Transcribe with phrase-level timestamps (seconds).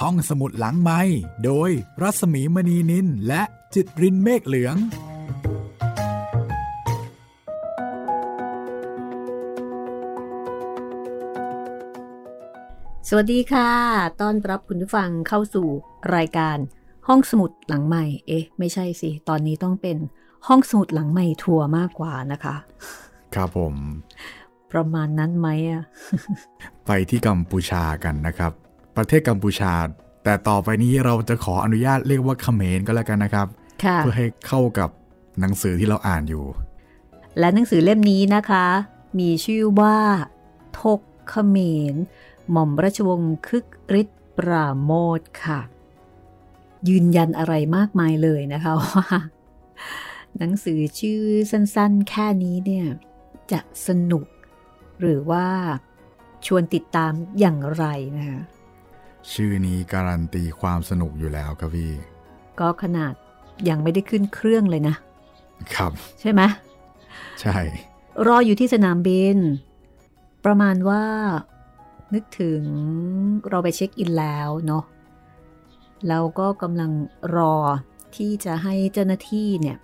[0.00, 1.00] ห้องสมุดหลังไม้
[1.44, 1.70] โดย
[2.02, 3.42] รัสมีมณีนินและ
[3.74, 4.76] จิตรินเมฆเหลือง
[13.08, 13.70] สวัสดีค่ะ
[14.20, 15.68] ต้อนรับคุณผู้ฟังเข้าสู่
[16.16, 16.58] รายการ
[17.08, 19.96] ห้องสมุดหลังใหม่ เอ๊ะ ไม่ใช่สิ ตอนนี้ต้องเป็น
[20.46, 22.54] ห้องสมุดหลังใหม่ทัวร์มากกว่านะคะ
[23.34, 23.74] ครับผม
[24.72, 25.82] ประมาณนั้นไหมอะ
[26.86, 28.52] ไปที่กัมพูชากันนะครับ
[28.96, 29.74] ประเทศกัมพูชา
[30.24, 33.46] แต่ต่อไปนี้เราจะขออนุญาตเรียกว่าเขมรก็แล้วกันนะครับ
[33.84, 34.90] ค่ะเพื่อให้เข้ากับ
[35.40, 36.44] หนังสือที่เราอ่านอยู่
[37.38, 38.66] และหนังสือเล่มนี้นะคะ
[39.18, 39.98] มีชื่อว่า
[40.80, 41.56] ทกเขม
[41.92, 41.94] ร
[42.50, 43.66] หม่อมราชวงศ์คึก
[44.00, 45.60] ฤทธิ์ปราโมทค่ะ
[46.88, 49.06] ยืนยันอะไรมากมายเลยนะคะว่า
[50.38, 51.20] หนังสือชื่อ
[51.50, 52.86] สั้นๆ แค่นี้เนี่ย
[53.52, 54.26] จะสนุก
[55.00, 55.46] หรือว่า
[56.46, 57.84] ชวนติดตามอย่างไร
[58.18, 58.40] นะคะ
[59.32, 61.92] ชื่อนี้การันตีความสนุกอยู่แล้วครับพี่
[62.60, 63.14] ก็ขนาด
[63.68, 64.94] ยังไม่ได้ขึ้นเครื่องเลยนะ
[65.74, 66.42] ครับ ใช่ไหม
[67.40, 67.58] ใช่
[68.26, 69.36] รออยู่ที่สนามบิน
[70.44, 71.04] ประมาณว่า
[72.14, 72.62] นึกถึง
[73.48, 74.84] เราไปเช็คอินแล้วเนาะ
[76.08, 76.90] แล้วก็กำลัง
[77.36, 77.56] รอ
[78.16, 79.76] ที่จะให้เจ้าหน้าที่เนี่ย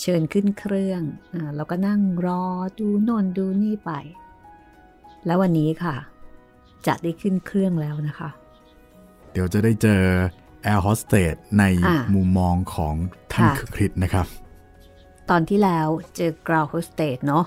[0.00, 1.02] เชิญขึ้นเครื่อง
[1.34, 2.44] อ่าเราก็นั่งรอ
[2.78, 3.90] ดูโน่นดูนี่ไป
[5.26, 5.96] แล้ววันนี้ค่ะ
[6.86, 10.02] จะได้ขึ้นเครื่องแล้วนะคะเดี๋ยวจะได้เจอ
[10.62, 12.94] แอร์โฮสเตสในอ่ามุมมองของ
[13.32, 14.26] ท่านค่ะคึกฤทธิ์นะครับ
[15.30, 17.44] ตอนที่แล้วเจอ ground hostess เนาะ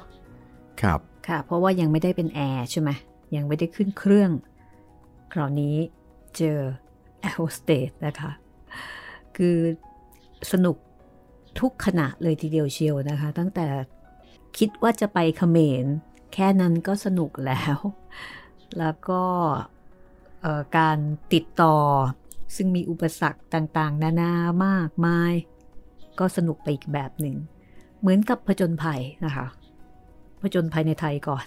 [0.82, 2.90] ครับค่ะ เพราะว่ายังไม่ได้เป็นแอร์ใช่ไหม
[3.36, 4.32] ยังไม่ได้ขึ้นเครื่อง
[5.34, 5.76] คราวนี้
[6.38, 6.58] เจอ
[7.20, 8.32] แอร์โฮสเตสนะคะ
[9.38, 9.58] คือ
[10.52, 10.78] สนุก
[11.60, 13.68] ทุกขณะเลยทีเดียวเชียวนะคะ ตั้งแต่
[14.58, 15.86] คิดว่าจะไปเขมร
[16.34, 17.78] แค่นั้นก็สนุกแล้ว
[18.80, 19.81] แล้วก็เอ่อ
[20.78, 20.98] การ
[21.34, 21.76] ติดต่อ
[22.56, 24.32] ซึ่งมีอุปสรรคต่างๆ นานา
[24.66, 25.34] มากมาย
[26.20, 27.36] ก็สนุกไปอีกแบบหนึ่ง
[28.00, 29.48] เหมือนกับผจญภัยนะคะ
[30.42, 31.46] ผจญภัยในไทยก่อน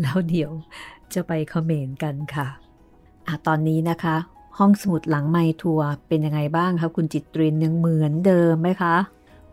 [0.00, 0.52] แล้วเดี๋ยว
[1.14, 2.46] จะไปคอมเขมรกันค่ะ
[3.26, 4.16] อะตอนนี้นะคะ
[4.58, 8.96] ห้องสมุดหลังไมค์ทัวร์เป็นยังไงบ้างคะคุณจิตรินยังเหมือนเดิมไหมคะ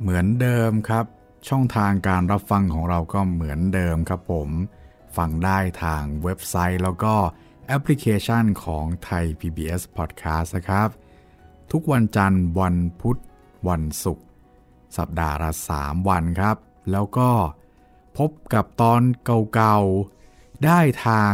[0.02, 1.06] เหมือนเดิมครับ
[1.50, 4.50] ช่องทางการรับฟังของเราก็เหมือนเดิมครับผม
[5.18, 7.14] ฟังได้ทางเว็บไซต์แล้วก็
[7.74, 10.90] แอปพลิเคชันของไทย PBS Podcast นะครับ
[11.72, 13.20] ทุกวันจันทร์วันพุธ
[13.70, 14.26] วันศุกร์
[14.98, 16.58] สัปดาห์ละ 3 วันครับ
[16.92, 17.30] แล้วก็
[18.18, 19.02] พบกับตอน
[19.54, 21.34] เก่าๆ ได้ทาง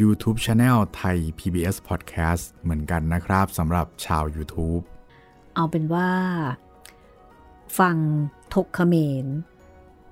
[0.00, 4.82] YouTube Channel ไทย PBS Podcast เหมือนกันนะครับสำหรับชาว YouTube
[5.54, 6.10] เอาเป็นว่า
[7.78, 7.96] ฟัง
[8.54, 9.26] ถกเขมร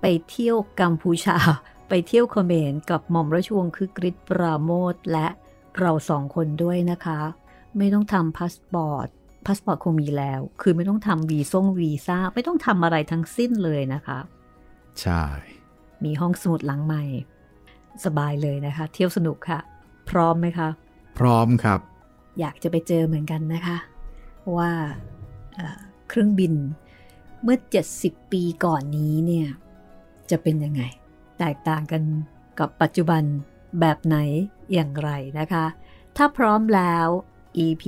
[0.00, 1.38] ไปเที่ยวกัมพูชา
[1.89, 5.27] ไปเที่ยวเขมรกับหม่อมราชวงศ์คึกฤทธิ์ปราโมชและ
[5.78, 7.21] เราสองคนด้วยนะคะ
[7.78, 9.09] ไม่ต้องทำพาสปอร์ต
[9.47, 14.19] พาสปอร์ตคงมีแล้ว คือไม่ต้องทำวีซ่งวีซ่า ไม่ต้องทำอะไรทั้งสิ้นเลยนะคะ
[15.00, 15.22] ใช่
[16.05, 17.03] มีห้องสมุดหลังใหม่
[18.05, 19.61] สบายเลยนะคะ เที่ยวสนุกค่ะ
[20.11, 20.69] พร้อมไหมคะ
[21.19, 21.81] พร้อมครับ
[22.41, 23.77] อยากจะไปเจอเหมือนกันนะคะ
[24.56, 24.71] ว่า
[25.55, 26.53] เอ่อเครื่องบิน
[27.43, 27.59] เมื่อ
[27.97, 29.49] 70 ปีก่อนนี้เนี่ย
[30.31, 30.83] จะเป็นยังไง
[31.39, 32.03] แตกต่างกัน
[32.59, 33.22] กับปัจจุบัน
[33.81, 34.17] แบบไหน
[34.72, 35.67] อย่างไรนะคะ
[36.17, 37.09] ถ้าพร้อมแล้ว
[37.65, 37.84] EP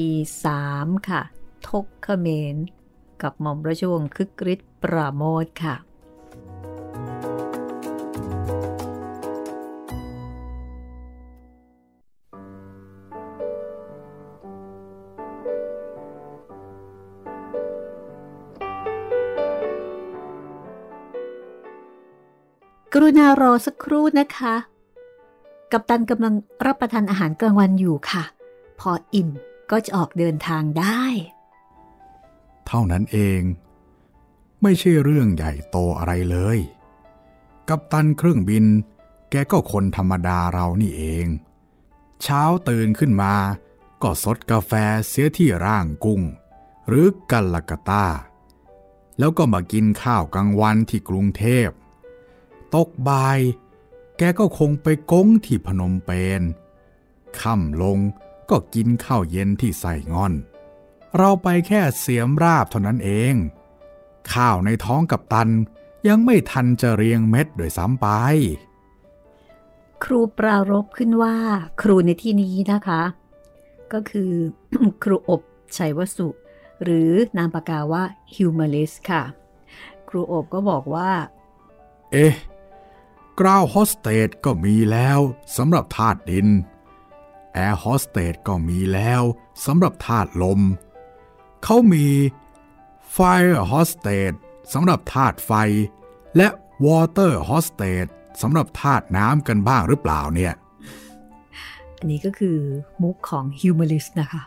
[0.55, 1.23] 3 ค่ะ
[1.69, 2.57] ทกเขมร
[3.23, 5.77] กับหม่อมราชวงศ์คึกฤทธิ์ปราโมทค่ะ
[22.99, 24.55] กรุณารอสักครู่นะคะ
[25.73, 26.34] กัปตันกำลัง
[26.67, 28.25] รับประทานอาหารกลางวันอยู่ค่ะ
[28.81, 29.29] พออิ่ม
[29.71, 31.03] ก็จะออกเดินทางได้
[32.67, 33.41] เท่านั้นเอง
[34.62, 36.59] ไม่ใช่เรื่องใหญ่โตอะไรเลย
[37.69, 38.65] กัปตันเครื่องบิน
[39.31, 41.27] แกก็คนธรรมดาเรานี่เอง
[42.23, 43.34] เช้าตื่นขึ้นมา
[44.03, 44.72] ก็สดกาแฟ
[45.09, 46.21] เสียที่ร่างกุ้ง
[46.89, 48.07] หรือกัลกาตา
[49.19, 51.71] แล้วก็มากินข้าวกลางวันที่กรุงเทพ
[52.74, 53.39] ตกบ่าย
[54.18, 56.10] แกก็คงไปก้งที่พนมเป
[56.41, 56.42] ญ
[57.41, 57.98] ค่ำลง
[58.51, 60.33] ก็กินข้าวเย็นที่ใส่งอน
[61.16, 63.34] เราไปแค่เสียมราบเท่านั้นเอง
[64.33, 65.51] ข้าวในท้องกับตัน
[66.09, 68.09] ยังไม่ทันจะเรียงเม็ดโดวยซ้ำไป
[70.04, 71.36] ครูปรารบขึ้นว่า
[71.80, 73.03] ครูในที่นี้นะคะ
[73.92, 74.33] ก็คือ
[75.03, 75.42] ครูอบ
[75.77, 76.28] ชัยวสุ
[76.83, 78.03] หรือนามปากกาว่า
[78.34, 79.22] ฮิวมาลิสค่ะ
[80.09, 81.10] ครูอบก็บอกว่า
[82.13, 82.34] เอ๊ะ
[83.41, 85.18] ground hostess ก็มีแล้ว
[85.56, 86.48] สำหรับธาตุดิน
[87.54, 89.22] แอร์โฮสเตสก็มีแล้ว
[89.66, 90.60] สำหรับธาตุลม
[91.65, 92.06] เขามี
[93.13, 93.18] fire
[93.68, 94.33] hostess
[94.72, 95.53] สำหรับธาตุไฟ
[96.36, 96.48] และ
[96.86, 98.07] water hostess
[98.42, 100.54] สำหรับธาตุน้ำกันบ้างหรือเปล่าเนี่ย
[101.98, 102.56] อันนี้ก็คือ
[103.03, 104.42] มุกของฮิวม o ริสนะคะ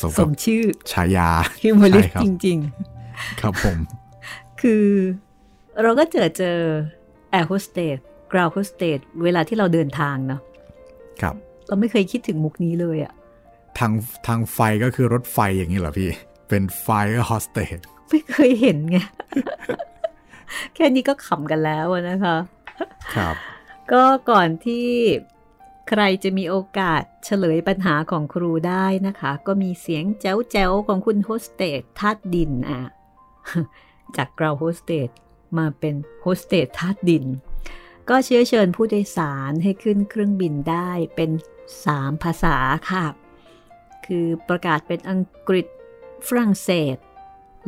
[0.00, 1.28] สมสกับมชื่อฉายา
[1.62, 2.58] ฮิวม o ริสใช่ครับจริง
[3.40, 4.84] ครับผมๆคือ
[5.82, 6.58] เราก็เจอเจอ
[7.30, 7.96] แอร์โฮสเตส
[8.32, 10.40] ground hostess เวลาที่เราเดินทางเนาะ
[11.22, 11.34] ครับ
[11.66, 13.12] เราไม่เคยคิดถึงมุกนี้เลยอะ
[13.78, 13.92] ทาง
[14.26, 16.10] ทาง fire ก็คือรถไฟอย่างนี้เหรอพี่
[16.48, 16.86] เป็น fire
[17.26, 17.78] hostess
[18.08, 18.98] ไม่เคยเห็นไง
[20.74, 22.36] แค่นี้ก็ขำกันแล้วอะนะคะ
[23.14, 23.34] ครับ
[23.92, 24.86] ก็ก่อนที่
[25.88, 32.80] ใครจะมีโอกาสเฉลยปัญหาของครูได้นะคะ ก็มีเสียงแจ๋วแจ๋วๆของคุณ hostess ธาตุดินอะ
[34.16, 35.08] จาก ground hostess
[35.56, 37.24] มาเป็น hostess ธาตุดิน
[38.08, 41.30] ก็เชื้อเชิญผู้โดยสารให้ขึ้นเครื่องบินได้เป็น
[41.76, 42.56] 3 ภาษา
[42.90, 43.06] ค่ะ
[44.06, 45.66] คือประกาศเป็นอังกฤษ
[46.26, 46.96] ฝรั่งเศส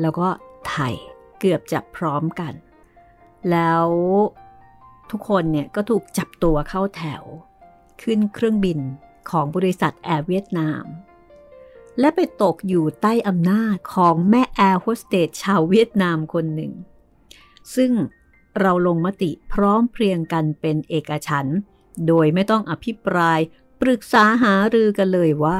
[0.00, 0.28] แล้วก็
[0.68, 0.94] ไทย
[1.38, 2.52] เกือบจะพร้อมกัน
[3.50, 3.86] แล้ว
[5.10, 7.24] ทุกคนเนี่ยก็ถูกจับตัวเข้าแถว
[8.02, 8.78] ขึ้นเครื่องบิน
[9.30, 10.84] ของบริษัทแอร์เวียดนาม
[12.00, 16.72] และไปตกอยู่ใต้อำนาจของแม่แอร์โฮสเตสชาวเวียดนามคนหนึ่ง
[17.76, 17.92] ซึ่ง
[18.60, 21.58] เราลงมติพร้อมเพรียงกันเป็นเอกฉันท์
[22.06, 23.40] โดยไม่ต้องอภิปราย
[23.80, 25.58] ปรึกษาหารือกันเลยว่า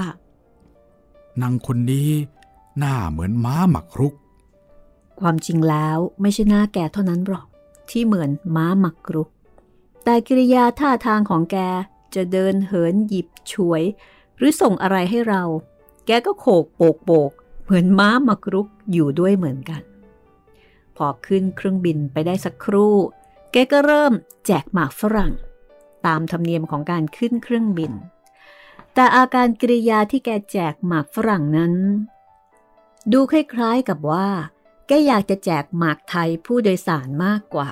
[1.43, 2.11] นางคนนี้
[2.79, 4.15] หน้าเหมือนม้าหมักรุก
[5.21, 7.47] ความจริงแล้วไม่ใช่หน้าแกเท่านั้นหรอก
[7.91, 9.29] ที่เหมือนม้าหมักรุก
[10.05, 11.57] แต่กิริยาท่าทางของแก
[12.15, 13.83] จะเดินเหินหยิบฉวย
[14.37, 15.43] หรือส่งอะไรให้เรา
[16.07, 17.31] แกก็โขกโปกโปก
[17.65, 19.90] เหมือนม้าหมักรุกอยู่ด้วยเหมือนกันพ
[21.09, 22.97] อขึ้นเครื่องบินไปได้สักครู่
[23.53, 24.13] แกก็เริ่ม
[24.47, 25.33] แจกหมากฝรั่ง
[26.07, 27.93] ตามธรรมเนียมของการขึ้นเครื่องบิน
[28.95, 31.75] แต่อาการกริยาที่แกแจกหมากฝรั่งนั้น
[33.13, 34.29] ดูคล้ายๆกับว่า
[34.87, 37.69] แกอยากจะแจกหมากไทยผู้โดยสารมากกว่า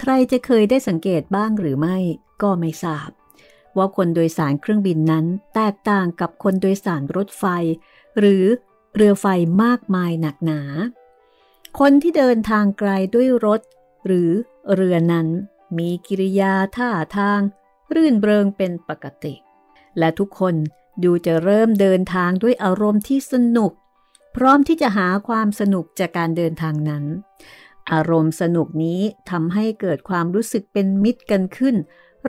[0.00, 1.96] ใครจะเคยได้สังเกตบ้างหรือไม่
[2.42, 3.10] ก็ไม่ทราบ
[3.78, 7.44] ว่าคนโดยสารเครื่องบินนั้นแตกต่างกับคนโดยสารรถไฟ
[8.18, 8.44] หรือ
[8.94, 9.26] เรือไฟ
[9.62, 10.60] มากมายหนักหนา
[11.78, 13.60] คนที่เดินทางไกลด้วยรถ
[14.06, 14.30] หรือ
[14.74, 15.28] เรือนั้น
[15.78, 17.40] มีกิริยาท่าทาง
[17.94, 19.34] รื่นเริงเป็นปกติ
[19.98, 20.54] และทุกคน
[21.04, 23.72] ดูจะเริ่มเดินทางด้วยอารมณ์ที่สนุก
[24.36, 27.04] พร้อมที่จะหาความสนุกจากการเดินทางนั้น
[27.92, 31.76] อารมณ์สนุกนี้ทำให้เกิดความรู้สึกเป็นมิตรกันขึ้น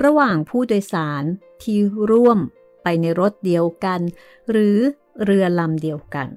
[0.04, 1.24] ระหว่างผู้โดยสาร
[1.62, 1.78] ที่
[2.12, 2.40] ร่วม
[2.84, 4.02] ไปในรถเดียวกัน
[4.50, 4.78] หรือ
[5.24, 6.28] เรือลำเดียวกัน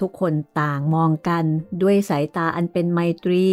[0.00, 1.44] ทุกคนต่างมองกัน
[1.82, 3.46] ด้วยสายตาอันเป็นไมตรี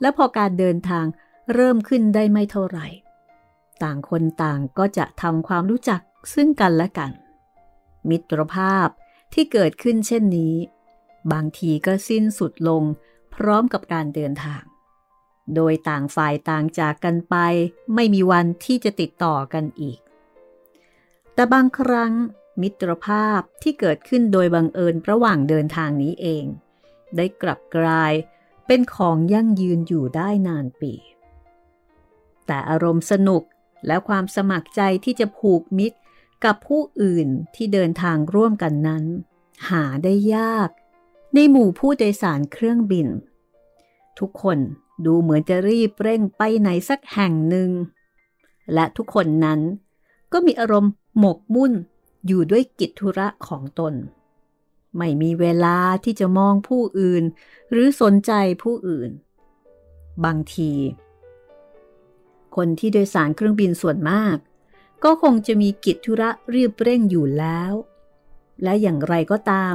[0.00, 1.04] และพอการเดินทาง
[1.54, 2.86] เริ่มขึ้นได้ไม่เท่าไหร่
[3.82, 6.00] ต่างคนต่างก็จะทำความรู้จัก
[6.34, 7.10] ซึ่งกันและกัน
[8.08, 8.88] มิตรภาพ
[9.34, 10.54] ที่เกิดขึ้นเช่นนี้
[11.32, 12.82] บางทีก็สิ้นสุดลง
[13.34, 14.62] พร้อมกับการเดินทาง
[15.54, 17.36] โดยต่างฝ่ายต่างจากกันไป
[17.94, 19.98] ไม่มีวันที่จะติดต่อกันอีก
[21.34, 22.12] แต่บางครั้ง
[22.62, 26.44] มิตรภาพที่เกิดขึ้นโดยบังเอิญระหว่างเดินทางนี้เอง
[27.16, 28.12] ได้กลับกลาย
[28.66, 30.94] เป็นของยั่งยืนอยู่ได้นานปี
[32.46, 33.42] แต่อารมณ์สนุก
[33.86, 35.98] และความสมัครใจที่จะผูกมิตร
[36.44, 39.04] กับผู้อื่นที่เดินทางร่วมกันนั้น
[39.70, 40.68] หาได้ยาก
[41.34, 43.08] ในหมู่ผู้โดยสารเครื่องบิน
[44.18, 44.58] ทุกคน
[45.04, 47.70] ดูเหมือนจะรีบเร่งไปไหนสักแห่งหนึ่ง
[48.74, 49.60] และทุกคนนั้น
[50.32, 51.72] ก็มีอารมณ์หมกมุ่น
[52.26, 53.94] อยู่ด้วยกิจธุระของตน
[54.96, 57.24] ไม่มีเวลาที่จะมองผู้อื่น
[57.70, 59.10] หรือสนใจผู้อื่น
[60.24, 60.72] บางที
[62.56, 64.36] คนที่โดยสารเครื่องบินส่วนมาก
[65.04, 67.72] ก็คงจะมีกิจธุระรีบเร่งอยู่แล้ว
[68.62, 69.74] และอย่างไรก็ตาม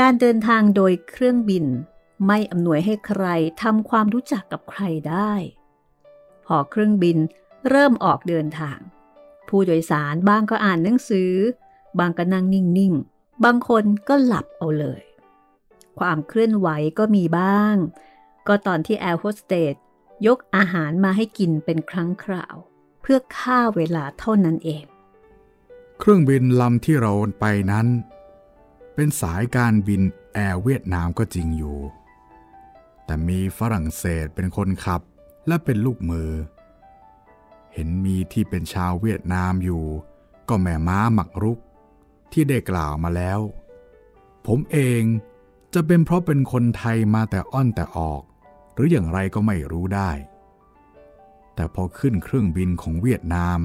[0.00, 1.64] การเดินทางโดยเครื่องบิน
[2.26, 3.24] ไม่อำนวยให้ใคร
[3.62, 5.32] ทำความรู้จักกับใครได้
[6.46, 7.16] พอเครื่องบิน
[7.68, 8.78] เริ่มออกเดินทาง
[9.48, 11.32] ผู้โดยสารบางก็อ่านหนังสือ
[11.98, 15.02] บางก็นั่งนิ่งๆ บางคนก็หลับเอาเลย
[15.98, 17.76] ความเคลื่อนไหวก็มีบ้าง
[18.48, 19.74] ก็ตอนที่แอร์โฮสเตส
[20.26, 22.56] ยกอาหารมาให้กินเป็นครั้งคราว
[23.02, 24.84] เพื่อฆ่าเวลาเท่านั้นเอง
[25.98, 27.86] เครื่องบินลำที่เราไปนั้น
[28.94, 30.02] เป็นสายการบิน
[30.34, 31.78] แอร์เวียดนามก็จริงอยู่
[33.08, 35.00] แต่มีฝรั่งเศสเป็นคนขับ
[35.46, 36.30] และเป็นลูกมือ
[37.72, 39.84] เห็นมีที่เป็นชาวเวียดนามอยู่
[40.48, 41.58] ก็แม่ม้าหมักรุก
[42.32, 43.40] ที่ได้กล่าวมาแล้ว
[44.46, 45.02] ผมเอง
[45.74, 48.22] จะเป็นเพราะเป็นคนไทยมาแต่อ้อนแต่ออก
[48.74, 50.10] หรืออย่างไรก็ไม่รู้ได้
[51.54, 53.58] แต่พอขึ้นเครื่องบินของเวียดนาม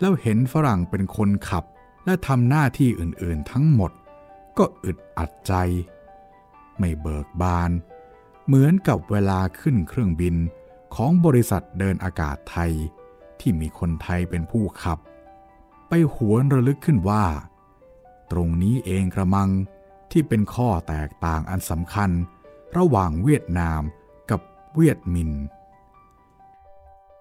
[0.00, 1.64] แล้วเห็นฝรั่งเป็นคนขับ
[2.04, 3.92] และทำหน้าที่อื่นๆทั้งหมด
[4.58, 5.52] ก็อึดอัดใจ
[6.78, 7.70] ไม่เบิกบาน
[8.46, 10.36] เหมือนกับเวลาขึ้นเครื่องบิน
[10.94, 12.72] ของบริษัทเดินอากาศไทย
[13.40, 14.98] ที่มีคนไทยเป็นผู้ขับ
[15.88, 17.24] ไปหวนระลึกขึ้นว่า
[18.30, 19.50] ตรงนี้เองกระมัง
[20.10, 22.10] ที่เป็นข้อแตกต่างอันสำคัญ
[22.76, 23.82] ระหว่างเวียดนาม
[24.30, 24.40] กับ
[24.74, 25.30] เวียดมิน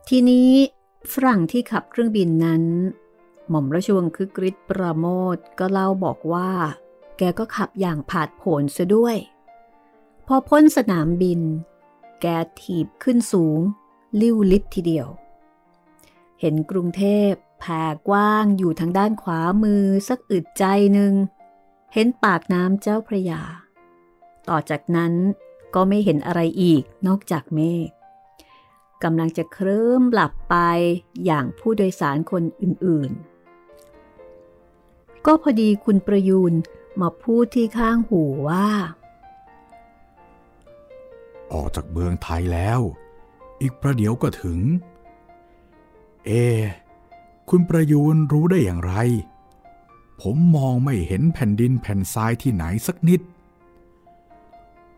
[0.10, 0.50] ทีนี้
[1.12, 2.64] ฝรั่งที่ขับเครื่องบินนั้น
[3.50, 5.06] หม่อมราชวงศ์คือกริชประโม
[5.36, 6.50] ทก็เล่าบอกว่า
[7.18, 9.16] แกก็ขับอย่างผาดโผนซะด้วย
[10.28, 11.42] พอพ้นสนามบิน
[12.22, 12.26] แก
[12.62, 13.60] ถีบขึ้นสูง
[14.22, 15.08] ลิ้วลิฟทีเดียว
[16.40, 20.64] เห็นกรุงเทพแผ่กว้างอยู่ทางด้านขวามือสักอึดใจ
[20.94, 21.14] หนึ่ง
[21.94, 23.42] เห็นปากน้ำเจ้าพระยา
[24.50, 25.14] ต่อจากนั้น
[25.76, 27.90] ก็ไม่เห็นอะไรอีกนอกจากเมฆ
[29.04, 30.56] กำลังจะเคลิ้มหลับไป
[31.26, 36.54] อย่างผู้โดยสารคนอื่นๆ ก็พอดีคุณประยูน
[37.02, 38.70] มาพูดที่ข้างหูว่า
[41.54, 42.80] ออกจากเมืองไทยแล้ว
[43.62, 44.60] อีกประเดี๋ยวก็ถึง
[46.26, 46.32] เอ
[47.50, 48.94] คุณประยูนรู้ได้อย่างไร
[50.22, 53.22] ผมมองไม่เห็นแผ่นดินแผ่นทรายที่ไหนสักนิด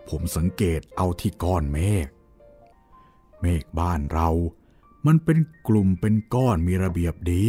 [0.10, 2.08] ผมสังเกตเอาที่ก้อนเมฆ
[3.42, 4.30] เมฆบ้านเรา
[5.06, 5.38] มันเป็น
[5.68, 7.46] กลุ่มเป็นก้อนมีระเบียบดี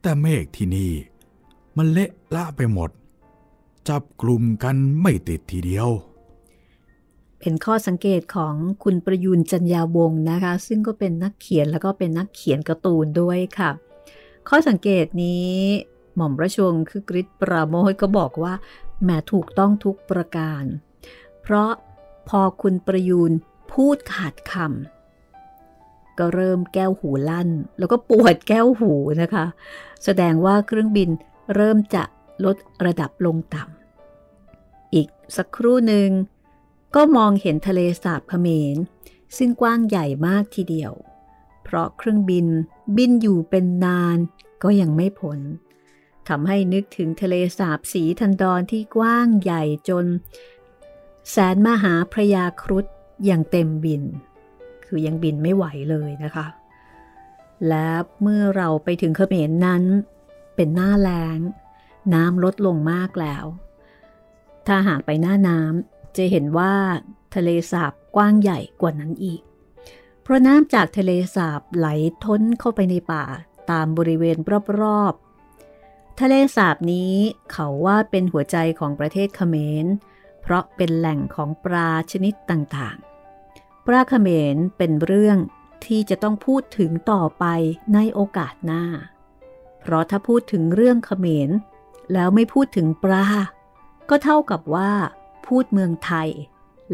[0.00, 0.92] แต่เมฆที่นี่
[1.76, 2.90] มันเละละไปหมด
[3.88, 5.88] จับกลุ่มกันไม่ติดทีเดียว
[7.40, 13.70] เป็นข้อสังเกตของคุณประยูนจันยาวงนะคะ ซึ่งก็เป็นนักเขียนแล้วก็เป็นนักเขียนการ์ตูนด้วยค่ะ
[14.48, 15.52] ข้อสังเกตนี้
[16.16, 18.54] หม่อมราชวงศ์คือกริชปราโมทก็บอกว่า
[19.04, 20.64] แม้ถูกต้องทุกประการ
[21.42, 21.70] เพราะ
[22.28, 23.32] พอคุณประยูน
[23.72, 29.44] พูดขาดคำก็เริ่มแก้วหูลั่น แล้วก็ปวดแก้วหูนะคะ
[30.04, 31.08] แสดงว่าเครื่องบิน
[31.54, 32.02] เริ่มจะ
[32.44, 36.08] ลดระดับลงต่ำอีกสักครู่หนึ่ง
[36.96, 38.76] ก็มองเห็นทะเลสาบเขมร
[39.36, 40.92] ซึ่งกว้างใหญ่มากทีเดียว
[41.64, 42.46] เพราะเครื่องบิน
[42.96, 44.18] บินอยู่เป็นนาน
[44.62, 45.40] ก็ยังไม่พ้น
[46.28, 50.04] ทำให้นึกถึงทะเลสาบสีทันดอนที่กว้างใหญ่จน
[51.30, 52.84] แสนมหาพระยาครุฑ
[53.24, 54.02] อย่างเต็มบิน
[54.84, 56.46] คือยังบินไม่ไหวเลยนะคะ
[57.68, 57.88] และ
[58.22, 59.82] เมื่อเราไปถึงเขมรนั้น
[60.56, 61.38] เป็นหน้าแล้ง
[62.14, 63.44] น้ำลดลงมากแล้ว
[64.66, 66.74] ถ้าหากไปหน้าน้ำ จะเห็นว่า
[67.34, 69.40] ทะเลสาบกว้างใหญ่กว่านั้นอีก
[70.22, 71.88] เพราะน้ำจากทะเลสาบไหล
[72.24, 73.24] ท้นเข้าไปในป่า
[73.70, 74.36] ตามบริเวณ
[74.80, 77.14] รอบๆ ทะเลสาบนี้
[77.52, 79.86] เขาว่าเป็นหัวใจของประเทศเขมร
[80.42, 85.38] เพราะเป็นแหล่งของปลาชนิดต่างๆ ปลาเขมรเป็นเรื่อง
[85.86, 87.44] ที่จะต้องพูดถึงต่อไป
[87.94, 88.84] ในโอกาสหน้า
[89.80, 91.50] เพราะถ้าพูดถึงเรื่องเขมร
[92.12, 93.26] แล้วไม่พูดถึงปลา
[94.08, 94.92] ก็เท่ากับว่า
[95.46, 96.28] พูดเมืองไทย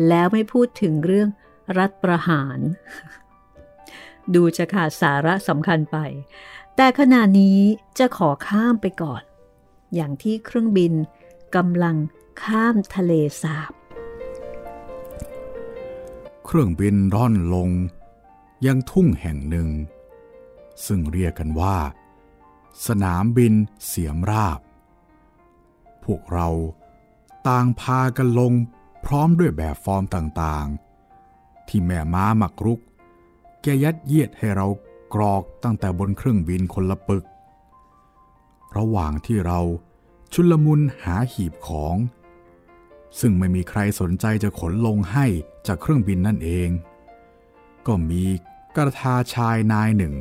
[0.09, 1.28] แล้วไม่พูดถึงเรื่อง
[1.78, 2.59] รัฐประหาร
[4.35, 5.99] ดูจะขาดสาระสำคัญไป
[6.76, 7.59] แต่ขณะนี้
[7.99, 9.23] จะขอข้ามไปก่อน
[9.94, 10.92] อย่างที่เครื่องบิน
[11.56, 11.97] กำลัง
[12.42, 13.73] ข้ามทะเลสาบ
[16.44, 17.71] เครื่องบินร่อนลง
[18.66, 19.68] ยังทุ่งแห่งหนึ่ง
[20.87, 21.76] ซึ่งเรียกกันว่า
[22.87, 23.54] สนามบิน
[23.87, 24.61] เสียมราบ
[26.04, 26.49] พวกเรา
[27.49, 28.52] ต่างพากันลง
[29.04, 32.80] พร้อมด้วยแบบฟอร์มต่างๆ ที่แม่ม้าหมักรุก
[33.62, 34.66] แกยัดเยียดให้เรา
[35.14, 37.25] กรอกตั้งแต่บนเครื่องบินคนละปึก
[38.76, 39.61] ระหว่างที่เรา
[40.32, 41.96] ชุลมุนหาหีบของ
[43.20, 45.26] ซึ่งไม่มีใครสนใจจะขนลงให้
[45.66, 46.70] จากเครื่องบินนั่นเอง
[47.87, 48.25] ก็มี
[48.76, 50.14] กระทาชายนายหนึ่ง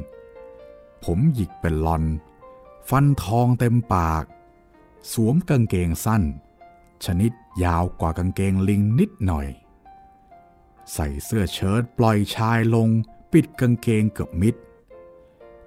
[1.03, 2.03] ผมหยิกเป็นลอน
[2.89, 4.23] ฟันทองเต็มปาก
[5.11, 6.23] สวมกางเกงสั้น
[7.05, 7.31] ชนิด
[7.63, 9.47] ยาวกว่ากางเกงลิงนิดหน่อย
[10.93, 12.87] ใส่เสื้อเชิ้ตปล่อยชายลง
[13.31, 14.55] ปิดกางเกงเกือบมิด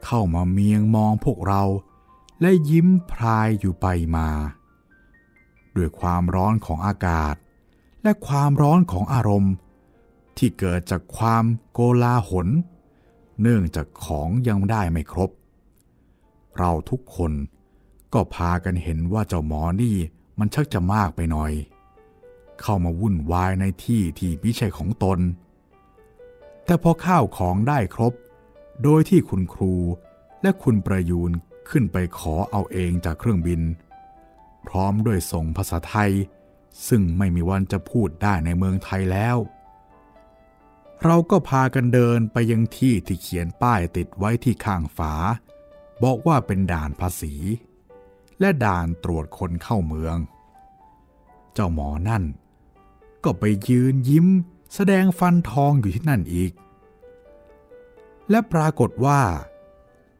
[0.04, 1.62] เข้ามาเมียงมองพวกเรา
[2.40, 3.86] และยิ้มพรายอยู่ไป
[4.16, 4.28] มา
[5.76, 7.34] ด้วยความร้อนของอากาศ
[8.02, 9.54] และความร้อนของอารมณ์
[10.36, 12.48] ที่เกิดจากความโกลาหล
[13.40, 15.30] เนื่องจากของยังได้ไม่ครบ
[16.58, 17.32] เราทุกคน
[18.12, 19.96] ก็พากันเห็นว่าเจ้าหมอนี่
[20.38, 21.52] มันชักจะมากไปหน่อย
[22.60, 25.18] เข้ามาวุ่นวายในที่ที่ไม่ใช่ของตน
[26.64, 28.12] แต่พอข้าวของได้ครบ
[28.82, 29.74] โดยที่คุณครู
[30.42, 31.30] และคุณประยูน
[31.70, 33.60] ขึ้นไปขอเอาเองจากเครื่องบิน
[34.66, 36.12] พร้อมด้วยส่งภาษาไทย
[36.88, 39.36] ซึ่งไม่มีวันจะพูดได้ในเมืองไทยแล้ว
[41.04, 45.14] เราก็พากันเดินไปยังที่ที่เขียนป้ายติดไว้ที่ข้างฝา
[46.02, 47.34] บอกว่าเป็นด่านภาษี
[48.40, 50.16] และด่านตรวจคนเข้าเมือง
[51.54, 52.24] เจ้าหมอนั่น
[53.24, 54.26] ก็ไปยืนยิ้ม
[54.74, 56.52] แสดงฟันทองอยู่ที่นั่นอีก
[58.30, 59.20] และปรากฏว่า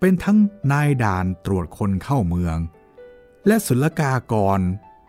[0.00, 0.38] เป็นทั้ง
[0.72, 2.58] นายด่านตรวจคนเข้าเมือง
[3.46, 4.60] และศุลกากร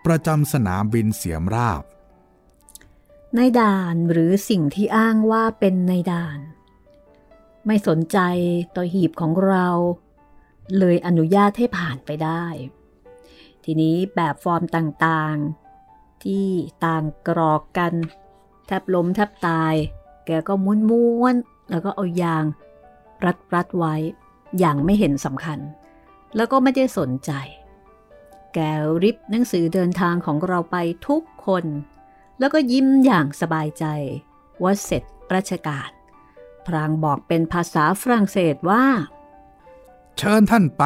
[0.06, 1.84] ประจำสนามบินเสียมราบ
[3.36, 6.40] ในด่านหรือสิ่งที่อ้างว่าเป็นในด่าน
[7.66, 8.18] ไม่สนใจ
[8.76, 9.68] ต่อหีบของเรา
[10.78, 12.46] เลยอนุญาตให้ผ่านไปได้
[13.66, 16.48] ทีนี้แบบฟอร์มต่างๆ ที่
[16.86, 17.94] ต่างกรอกกัน
[18.68, 19.74] แทบล้มแทบตาย
[20.26, 20.54] แกก็
[20.90, 22.44] ม้วนๆแล้วก็เอายาง
[23.26, 23.96] รัดรัดไว้
[24.60, 25.60] อย่างไม่เห็นสำคัญ
[26.36, 27.32] แล้วก็ไม่ได้สนใจ
[28.54, 28.60] แก
[29.04, 31.66] ริบหนังสือเดินทางของเราไปทุกคน
[32.40, 33.86] แล้วก็ยิ้มอย่างสบายใจ
[34.64, 35.04] ว่าเสร็จ
[35.36, 35.90] ราชการ
[36.66, 38.84] พรางบอกเป็นภาษาฝรั่งเศสว่า
[40.18, 40.84] เชิญท่านไป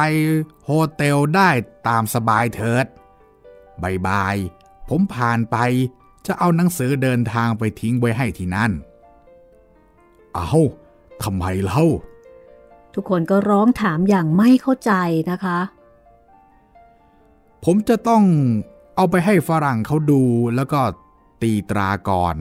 [0.64, 1.50] โฮเทลได้
[1.88, 2.86] ตามสบายเถิด
[3.82, 4.36] บายบาย
[4.88, 5.56] ผมผ่านไป
[6.26, 8.72] จะเอาหนังสือเดินทางไปทิ้งไว้ให้ที่นั่น
[10.34, 10.50] เอา
[11.22, 11.84] ทำไมเล่า
[12.94, 14.92] ทุกคนก็ร้องถามอย่างไม่เข้าใจ
[15.30, 15.58] นะคะ
[17.64, 18.24] ผมจะต้อง
[18.96, 20.22] เอาไปให้ฝรั่งเขาดู
[20.54, 20.80] แล้วก็
[21.42, 22.36] ตีตราก่อน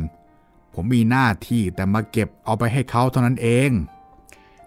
[0.74, 3.70] ผมมีหน้าที่แต่มาเก็บเอาไปให้เขาเท่านั้นเอง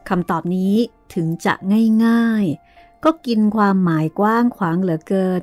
[0.08, 0.74] คำตอบนี้
[1.14, 1.54] ถึงจะ
[2.06, 5.42] ง่ายๆ ก็กินความหมายกว้างขวางเหลือเกิน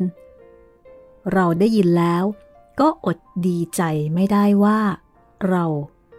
[1.33, 2.23] เราได้ยินแล้ว
[2.79, 3.81] ก็อดดีใจ
[4.15, 4.79] ไม่ได้ว่า
[5.49, 5.65] เรา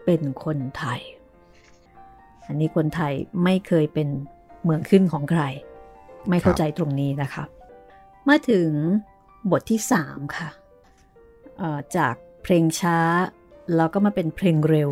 [0.04, 1.00] เป็นคนไทย
[2.46, 3.12] อันนี้คนไทย
[3.44, 4.08] ไม่เคยเป็น
[4.64, 5.42] เมืองขึ้นของใคร
[6.28, 7.44] ไม่เข้าใจตรงนี้นะคะ
[8.28, 8.70] มาถึง
[9.50, 10.48] บทที่3ค่ะ
[11.96, 12.98] จากเพลงช้า
[13.76, 14.88] แล้วก็มาเป็นเพลงเร็ว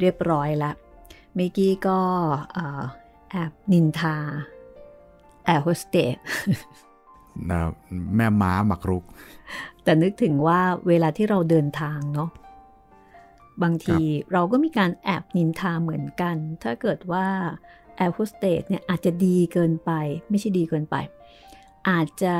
[0.00, 0.74] เรียบร้อยแล้ว
[1.34, 1.98] เมื่อกี้ก็
[3.30, 4.16] แอบนินทา
[5.44, 6.16] แอร์โฮสเตส
[8.16, 9.04] แม่ม้าหมักรุก
[9.82, 12.30] แต่นึกถึงว่าเวลาที่เราเดินทางเนาะ
[13.62, 13.98] บางที
[14.32, 17.26] เราก็มีการแอบนินทาเหมือนกัน ถ้าเกิดว่า
[17.96, 19.90] แอร์โฮสเตสเนี่ยอาจจะดีเกินไป
[20.30, 20.96] ไม่ใช่ดีเกินไป
[21.88, 22.36] อาจจะ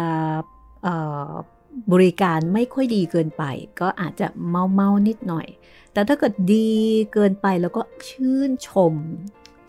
[1.93, 3.45] บริการไม่ค่อยดีเกินไป
[3.81, 5.47] ก็อาจจะเมาท์เมาท์นิดหน่อย
[5.93, 6.71] แต่ถ้าเกิดดี
[7.13, 8.95] เกินไปแล้วก็ชื่นชม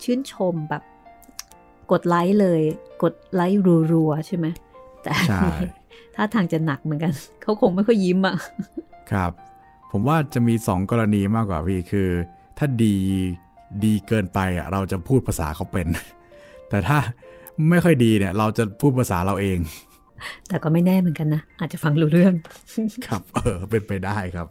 [0.02, 0.82] ชื่นชมแบบ
[1.92, 2.60] กดไลค์เลย
[3.02, 3.60] กดไลค์
[3.92, 4.46] รัวๆใช่ไหม
[5.02, 5.12] แต่
[6.14, 7.12] ถ้าทางจะหนักเหมือนกัน
[7.42, 8.34] เขาคงไม่ค่อยยิ้มอะ
[9.10, 9.32] ครับ
[9.90, 12.08] ผมว่าจะมีสองกรณีมากกว่าพี่คือ
[12.58, 12.96] ถ้าดี
[13.84, 15.86] ดีเกินไปอะเราจะพูดภาษาเขาเป็น
[16.68, 16.98] แต่ถ้า
[17.70, 19.58] ไม่ค่อยดีเนี่ย เราจะพูดภาษาเราเอง
[20.48, 22.34] แต่ก็ไม่แน่เหมือนกันนะ อาจจะฟังรู้เรื่อง
[23.06, 24.48] ครับ เออ เป็นไปได้ครับ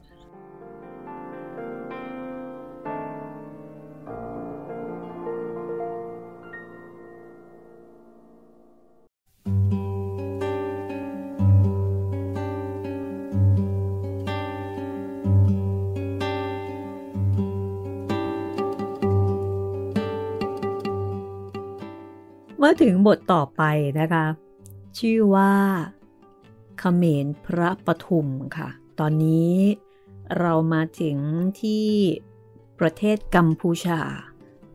[22.63, 23.61] มาถึงบทต่อไป
[23.99, 24.42] นะคะ
[24.99, 25.53] ชื่อว่า
[26.79, 28.27] เขมรพระปทุม
[28.57, 29.55] ค่ะ ตอนนี้
[30.39, 31.17] เรามาถึง
[31.61, 31.87] ที่
[32.79, 34.01] ประเทศกัมพูชา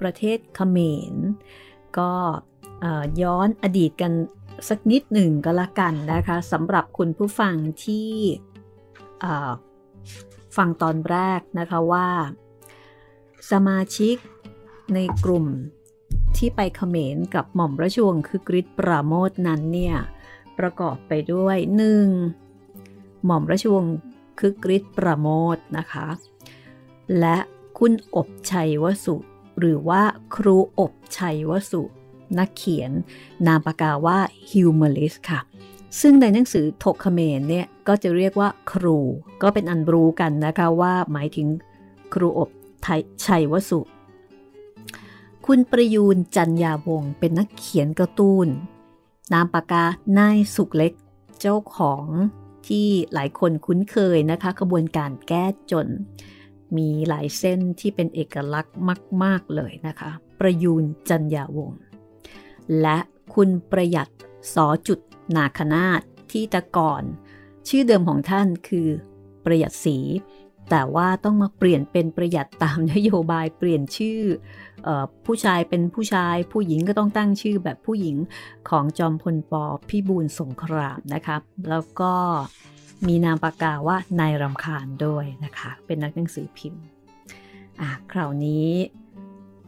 [0.00, 0.78] ประเทศเขม
[1.12, 1.14] ร
[1.98, 2.12] ก็
[3.22, 4.12] ย้อนอดีตกัน
[4.68, 7.54] สักนิดหนึ่งก็แล้วกันนะคะสำหรับคุณผู้ฟัง
[7.84, 8.10] ที่
[10.56, 12.08] ฟังตอนแรกนะคะว่า
[13.50, 14.16] สมาชิก
[14.94, 15.46] ในกลุ่ม
[16.38, 19.96] ที่ไปเขมรกับหม่อมราชวงศ์คึกฤทธิ์ปราโมชนั้นเนี่ย
[20.58, 21.56] ประกอบไปด้วย
[22.42, 23.24] 1.
[23.24, 23.94] หม่อมราชวงศ์
[24.38, 26.06] คึกฤทธิ์ปราโมชนะคะ
[27.20, 27.38] และ
[27.78, 29.16] คุณอบชัยวสุ
[29.58, 30.02] หรือว่า
[30.36, 31.82] ครูอบชัยวสุ
[32.38, 32.90] นักเขียน
[33.46, 34.18] นามปากกาว่า
[34.50, 35.40] ฮิวเมอริสต์ค่ะ
[36.00, 38.98] ซึ่งในหนังสือถกเขมรเนี่ยก็จะเรียกว่าครู
[39.42, 41.48] ก็เป็นอันรู้กันนะคะว่าหมายถึง
[42.14, 42.50] ครูอบ
[43.26, 43.80] ชัยวสุ
[45.52, 48.48] คุณประยูนจันยาวงเป็นนักเขียนการ์ตูน
[49.32, 49.84] นามปากกา
[50.18, 50.92] นายสุกเล็ก
[51.40, 52.06] เจ้าของ
[52.66, 55.86] ที่หลายคนคุ้นเคยนะคะกระบวนการแก้จน
[56.76, 58.76] มีหลายเส้นที่เป็นเอกลักษณ์
[59.22, 61.72] มาก ๆ เลยนะคะ ประยูนจันยาวง
[62.80, 62.98] และ
[63.34, 64.08] คุณประหยัด
[64.54, 64.98] สอจุด
[65.36, 66.00] นาคนาต
[66.32, 67.02] ที่ตะก่อน
[67.68, 68.88] ชื่อเดิมของท่านคือ
[69.44, 69.98] ประหยัดสี
[70.70, 74.22] แต่ว่าต้องมาเปลี่ยนเป็นประหยัดตามนโยบายเปลี่ยนชื่อ
[75.26, 78.16] ผู้ชายเป็นผู้ชาย ผู้หญิงก็ต้องตั้งชื่อแบบผู้หญิง
[78.68, 81.36] ของจอมพลปอพี่บูลสงครามนะคะ
[81.70, 82.12] แล้วก็
[83.06, 86.82] มีนามปากกาว่านายรำคาญด้วยนะคะ เป็นนักหนังสือพิมพ์
[87.80, 88.68] อะคราวนี้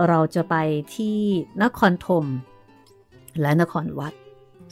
[0.08, 0.56] เราจะไป
[0.94, 1.18] ที่
[1.62, 2.24] นครธม
[3.40, 4.14] และนครวัด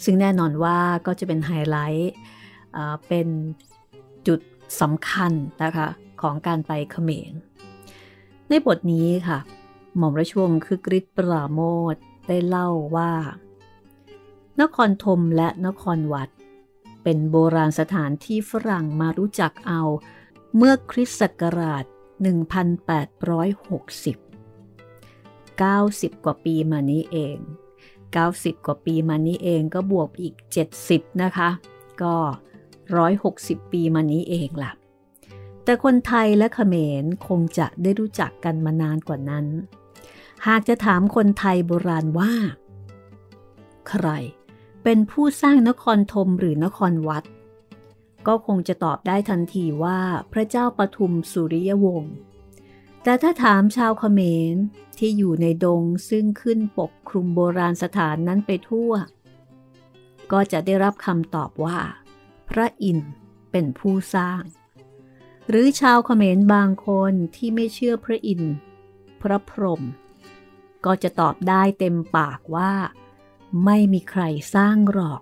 [0.05, 2.14] ซึ่งแน่นอนว่าก็จะเป็นไฮไลท์
[3.09, 3.29] เป็น
[4.27, 4.40] จุด
[4.81, 5.88] สำคัญนะคะ
[6.22, 7.33] ของการไปเขมร
[8.48, 9.38] ในบทนี้ค่ะ
[9.96, 11.61] หม่อมราชวงศ์คือกริชปราโม
[11.94, 11.96] ท
[12.29, 13.12] ได้เล่าว่า
[14.61, 16.29] นครธมและนครวัด
[17.03, 19.83] เป็นโบราณสถานที่ฝรั่งมารู้จักเอา
[20.57, 21.92] เมื่อคริสต์ศักราช 1860
[25.62, 27.37] 90 กว่าปีมานี้เอง
[28.03, 30.35] 90 กว่าปีมานี้เองก็บวกอีก
[30.79, 31.51] 70 นะคะ
[32.03, 32.16] ก็
[32.94, 34.72] 160 ปีมานี้เองล่ะ
[35.68, 39.46] แต่คนไทยและเขมรคงจะได้รู้จักกันมานานกว่านั้น
[40.46, 42.33] หากจะถามคนไทยโบราณว่า
[43.88, 44.07] ใคร
[44.85, 47.24] เป็นผู้สร้างนครธมหรือนครวัด
[48.26, 50.00] ก็คงจะตอบได้ทันทีว่า
[50.33, 52.14] พระเจ้าปทุมสุริยวงศ์
[53.02, 54.20] แต่ถ้าถามชาวเขม
[54.52, 54.54] ร
[54.98, 58.92] ที่อยู่ในดงซึ่งขึ้นปกคลุมโบราณสถานนั้นไปทั่ว
[60.33, 61.78] ก็จะได้รับคำตอบว่า
[62.50, 63.12] พระอินทร์
[63.50, 64.42] เป็นผู้สร้าง
[65.48, 68.54] หรือชาวเขมรบางคนที่ไม่เชื่อพระอินทร์
[69.20, 69.82] พระพรหม
[70.84, 72.72] ก็จะตอบได้เต็มปากว่า
[73.64, 74.22] ไม่มีใคร
[74.54, 75.20] สร้างหรอก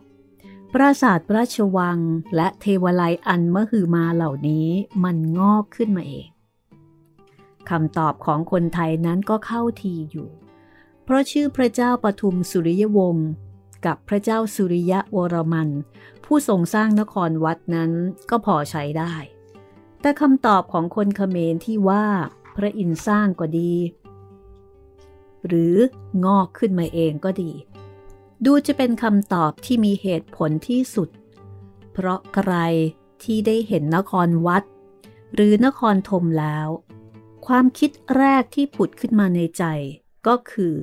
[0.72, 1.98] ปราสาทราชวัง
[2.36, 4.68] และเทวไลอันมหือมาเหล่านี้
[5.04, 6.28] มันงอกขึ้นมาเอง
[7.70, 10.28] คำตอบของคนไทยนั้นก็เข้าทีอยู่
[11.04, 13.28] เพราะชื่อพระเจ้าปทุมสุริยวงศ์
[13.86, 15.68] กับพระเจ้าสุริยะวรมัน
[16.24, 17.90] ผู้ทรงสร้างนครวัดนั้น
[18.30, 19.14] ก็พอใช้ได้
[20.00, 22.06] แต่คำตอบของคนเขมรที่ว่า
[22.56, 23.72] พระอินทร์สร้างก็ดี
[25.46, 25.74] หรือ
[26.24, 27.52] งอกขึ้นมาเองก็ดี
[28.44, 31.08] ดูจะเป็นคำตอบที่มีเหตุผลที่สุด
[31.92, 32.52] เพราะใคร
[33.22, 34.62] ที่ได้เห็นนครวัด
[35.34, 36.68] หรือนครธมแล้ว
[37.46, 39.64] ความคิดแรกที่ผุดขึ้นมาในใจ
[40.26, 40.74] ก็คือ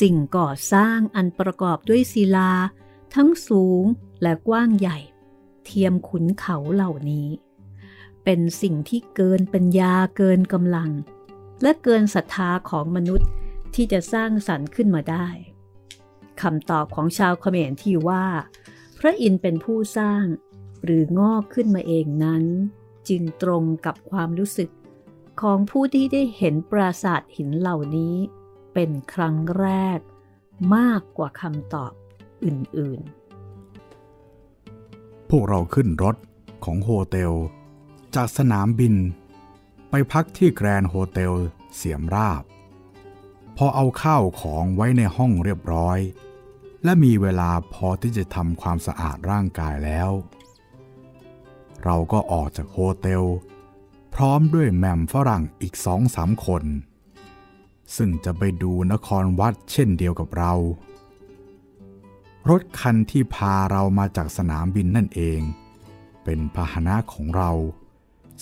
[0.00, 2.52] สิ่งก่อสร้างอันประกอบด้วยศิลา
[3.14, 3.84] ทั้งสูง
[4.22, 4.98] และกว้างใหญ่
[5.64, 7.28] เทียมขุนเขาเหล่านี้
[8.28, 10.90] เป็นสิ่งที่เกินปัญญาเกินกำลัง
[11.62, 13.28] และเกินศรัทธาของมนุษย์
[13.74, 15.26] ที่จะสร้างสรรค์ขึ้นมาได้
[16.42, 18.26] คำตอบของชาวเขมรที่ว่า
[18.98, 20.24] พระอินทร์เป็นผู้สร้าง
[20.84, 22.44] หรืองอกขึ้นมาเองนั้น
[23.08, 24.70] จึงตรงกับความรู้สึก
[25.40, 28.16] ของผู้ที่ได้เห็นปราสาทหินเหล่านี้
[28.74, 29.98] เป็นครั้งแรก
[30.76, 31.92] มากกว่าคำตอบ
[32.44, 36.16] อื่นๆ พวกเราขึ้นรถ
[36.64, 37.32] ของโฮเทล
[38.14, 38.94] จากสนามบิน
[39.90, 41.34] ไปพักที่แกรนโฮเทล
[41.74, 42.42] เสียมราบ
[43.56, 45.98] พอเอาข้าวของไว้ในห้องเรียบร้อย
[46.84, 50.10] และมีเวลาพอที่จะทำความสะอาดร่างกายแล้ว
[51.84, 53.24] เราก็ออกจากโฮเทล
[54.14, 56.64] พร้อมด้วยแม่มฝรั่งอีกสองสามคน
[57.96, 60.52] ซึ่งจะไปดูนครวัดเช่นเดียวกับเรา
[62.50, 65.40] รถคันที่พาเรามาจากสนามบินนั่นเอง
[66.24, 67.50] เป็นพาหนะของเรา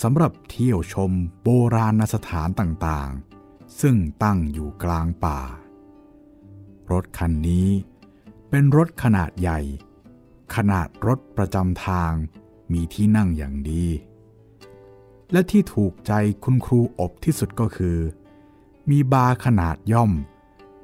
[0.02, 1.11] สำหรับเที่ยวชม
[1.42, 5.40] โบราณสถานต่างๆ ซึ่งตั้งอยู่กลางป่า
[6.90, 7.68] รถคันนี้
[8.50, 9.61] เป็นรถขนาดใหญ่
[10.54, 12.12] ขนาดรถประจำทาง
[12.72, 13.87] มีที่นั่งอย่างดี
[15.33, 16.12] และที่ถูกใจ
[16.44, 17.98] คุณครูอบที่สุดก็คือ
[18.90, 20.12] มีบาร์ขนาดย่อม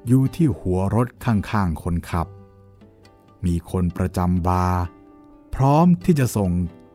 [0.07, 2.27] อยู่ที่หัวรถข้างๆคนขับ
[3.45, 4.81] มีคนประจำบาร์
[5.55, 6.51] พร้อมที่จะส่ง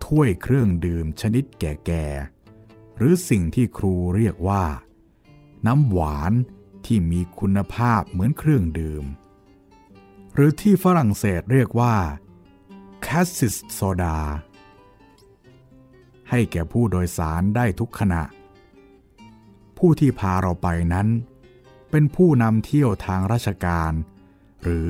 [0.06, 4.64] ถ้วยเครื่องดื่มชนิดแก่ๆ หรือสิ่งที่ครูเรียกว่า
[5.66, 6.32] น้ำหวาน
[6.86, 9.04] ที่มีคุณภาพเหมือนเครื่องดื่ม
[10.34, 11.96] หรือที่ฝรั่งเศสเรียกว่า
[13.02, 14.18] cassis soda
[16.30, 18.22] ให้แก่ผู้โดยสารได้ทุกขณะ
[19.78, 21.08] ผู้ที่พาเราไปนั้น
[21.90, 23.92] เป็นผู้นำเที่ยวทางราชการ
[24.62, 24.88] หรือ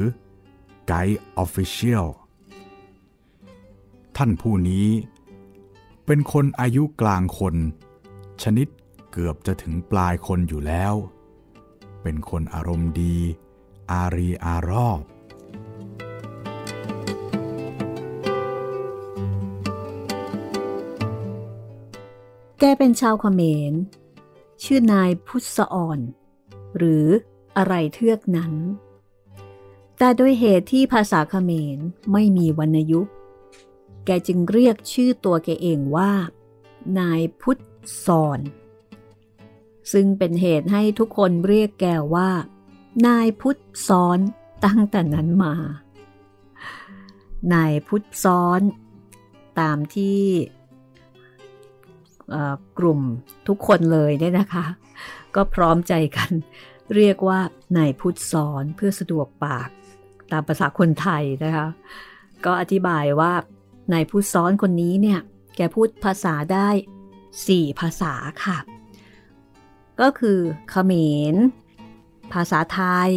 [0.86, 2.06] ไกด์ออฟฟิเชียล
[4.16, 4.88] ท่านผู้นี้
[6.06, 7.56] เป็นคนอายุกลางคน
[8.42, 8.68] ชนิด
[9.12, 10.94] เกือบจะถึงปลายคนอยู่แล้ว
[12.02, 13.16] เป็นคนอารมณ์ดี
[13.90, 15.00] อารีอารอบ
[22.60, 23.72] แกเป็นชาวเขมร
[24.64, 26.00] ชื่อนายพุทธอ่อน
[26.76, 27.06] หรือ
[27.56, 28.52] อะไรเทือกนั้น
[29.98, 31.78] แต่โดยเหตุที่ภาษาเขมร
[32.12, 33.08] ไม่มีวรรณยุก
[34.06, 36.12] แกจึงเรียกชื่อตัวแกเองว่า
[37.00, 37.58] นายพุทธ
[38.06, 38.40] สอน
[39.92, 42.30] ซึ่งเป็นเหตุให้ทุกคนเรียกแกว่า
[43.06, 44.18] นายพุทธซ้อน
[44.64, 45.54] ตั้งแต่นั้นมา
[47.54, 48.60] นายพุทธซ้อน
[49.60, 50.20] ตามที่
[52.78, 53.00] กลุ่ม
[53.48, 54.66] ทุกคนเลยเนี่ยนะคะ
[55.34, 56.30] ก็พร้อมใจกัน
[56.96, 57.40] เรียกว่า
[57.76, 59.68] นายพุทธสอนเพื่อสะดวกปาก
[60.32, 61.66] ตามภาษาคนไทยนะคะ
[62.44, 63.32] ก็อธิบายว่า
[63.92, 65.20] นายพุทธซ้อนคนนี้เนี่ย
[65.56, 66.68] แกพูดภาษาได้
[67.24, 68.12] 4ภาษา
[68.44, 68.58] ค่ะ
[70.00, 70.38] ก็คือ
[70.70, 70.92] เขม
[71.32, 71.34] ร
[72.32, 73.12] ภาษาไทย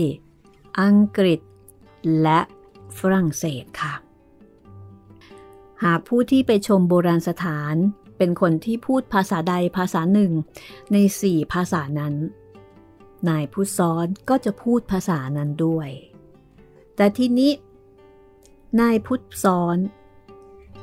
[0.81, 1.39] อังกฤษ
[2.21, 2.39] และ
[2.99, 3.93] ฝรั่งเศสค่ะ
[5.83, 7.75] หากผู้ที่ไปชมโบราณสถาน
[8.17, 10.31] เป็นคนที่พูดภาษาใดภาษาหนึ่ง
[10.91, 12.15] ในสี่ภาษานั้น
[13.29, 15.89] นายผู้ซ้อนก็จะพูดภาษานั้นด้วย
[16.95, 17.51] แต่ทีนี้
[18.79, 19.77] นายพุทธซ้อน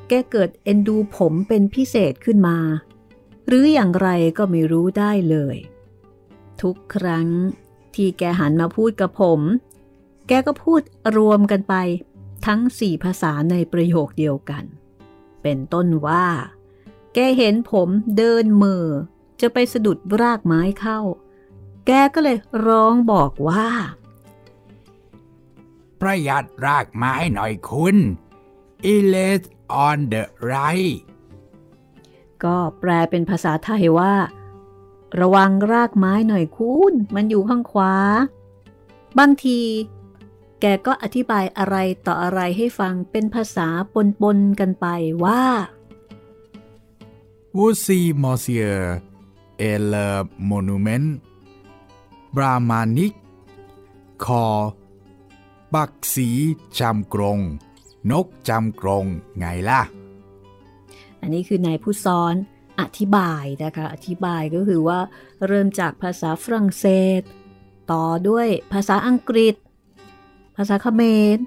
[0.08, 2.58] แกเกิดเอ็นดูผมเป็นพิเศษขึ้นมา
[3.46, 5.56] หรืออย่างไรก็ไม่รู้ได้เลย
[6.62, 7.28] ทุกครั้ง
[7.94, 9.40] ที่แกหันมาพูดกับผม
[10.28, 10.82] แกก็พูด
[11.16, 11.74] รวมกันไป
[12.46, 14.64] ทั้งสี่ภาษาในประโยคเดียวกัน
[15.42, 16.26] เป็นต้นว่า
[17.14, 18.84] แกเห็นผมเดินมือ
[19.40, 21.00] จะไปสะดุดรากไม้เข้า
[21.86, 23.68] แกก็เลยร้องบอกว่า
[26.00, 27.96] ประหยัดรากไม้หน่อยคุณ
[28.94, 29.42] i l e s
[29.87, 30.96] on the right
[32.44, 34.14] ก็แปลเป็นภาษาไทยว่า
[35.20, 37.94] ระวังรากไม้หน่อยคุณมันอยู่ข้างขวา
[39.18, 39.61] บางที
[40.61, 41.76] แกก็อธิบายอะไร
[42.07, 43.68] ต่ออะไรให้ฟังเป็นภาษา
[44.22, 44.87] ปนๆกันไป
[45.24, 45.44] ว่า
[47.57, 48.81] Voici Monsieur
[49.68, 50.09] et le
[50.50, 51.09] monument
[52.37, 53.18] brahmanique
[54.24, 54.46] คอ
[55.74, 56.29] บักสี
[56.79, 57.40] จำกรง
[58.10, 59.06] นกจำกรง
[59.38, 59.82] ไงล่ะ
[61.20, 62.34] อันนี้คือนายผู้ซ้อน
[62.80, 64.98] อธิบายนะคะ อธิบายก็คือว่า
[65.46, 66.86] เริ่มจากภาษาฝรั่งเศ
[67.20, 67.20] ส
[67.92, 69.54] ต่อด้วยภาษาอังกฤษ
[70.56, 71.02] ภาษาเขม
[71.36, 71.38] ร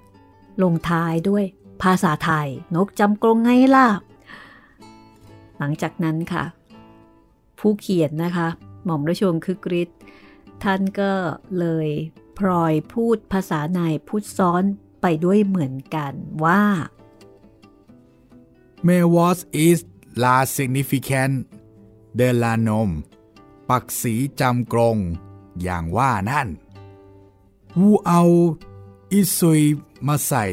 [0.64, 1.44] ลงท้ายด้วย
[1.84, 3.88] ภาษาไทย นกจำกรงไงล่ะ
[5.58, 6.44] หลังจากนั้นค่ะ
[7.60, 8.48] ผู้เขียนนะคะ
[8.86, 10.00] หม่อมราชวงศ์คึกฤทธิ์
[10.64, 11.12] ท่านก็
[11.60, 11.88] เลย
[12.38, 14.64] พลอยพูดภาษานายพุทธซ้อน
[15.02, 16.64] ไปด้วยเหมือนกันว่า
[18.88, 19.80] m a was is
[20.24, 21.36] la significant
[22.20, 22.90] de la nom
[23.70, 24.98] ปักสีจำกรง
[25.64, 26.48] อย่างว่านั่น
[27.80, 28.22] วูเอา
[29.12, 29.62] อิซุย
[30.08, 30.46] มาใส่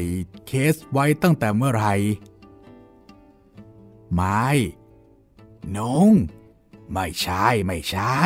[0.47, 1.93] เคสไว้ตั้งแต่เมื่อไหร่
[4.13, 4.47] ไม่
[5.75, 5.79] น
[6.09, 6.13] ง
[6.91, 8.17] ไม่ใช่ ไม่ใช่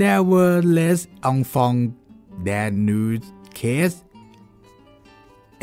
[0.00, 1.94] There were less enfants
[2.44, 3.18] than new
[3.58, 3.96] case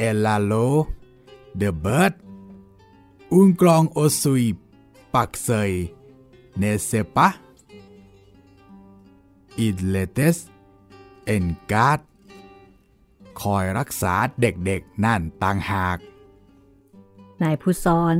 [0.07, 0.67] Elalo
[1.61, 2.13] the bird
[3.33, 4.43] อุงกรองโอซุย
[5.13, 5.71] ปักเซย
[6.57, 7.29] เนเซปะ
[9.59, 10.37] อิดเลเตส
[11.25, 11.99] เอ็นการ์ด
[13.41, 15.97] คอยรักษาเด็กๆนั่นต่างหาก
[17.41, 18.15] นายผู้ซ้อน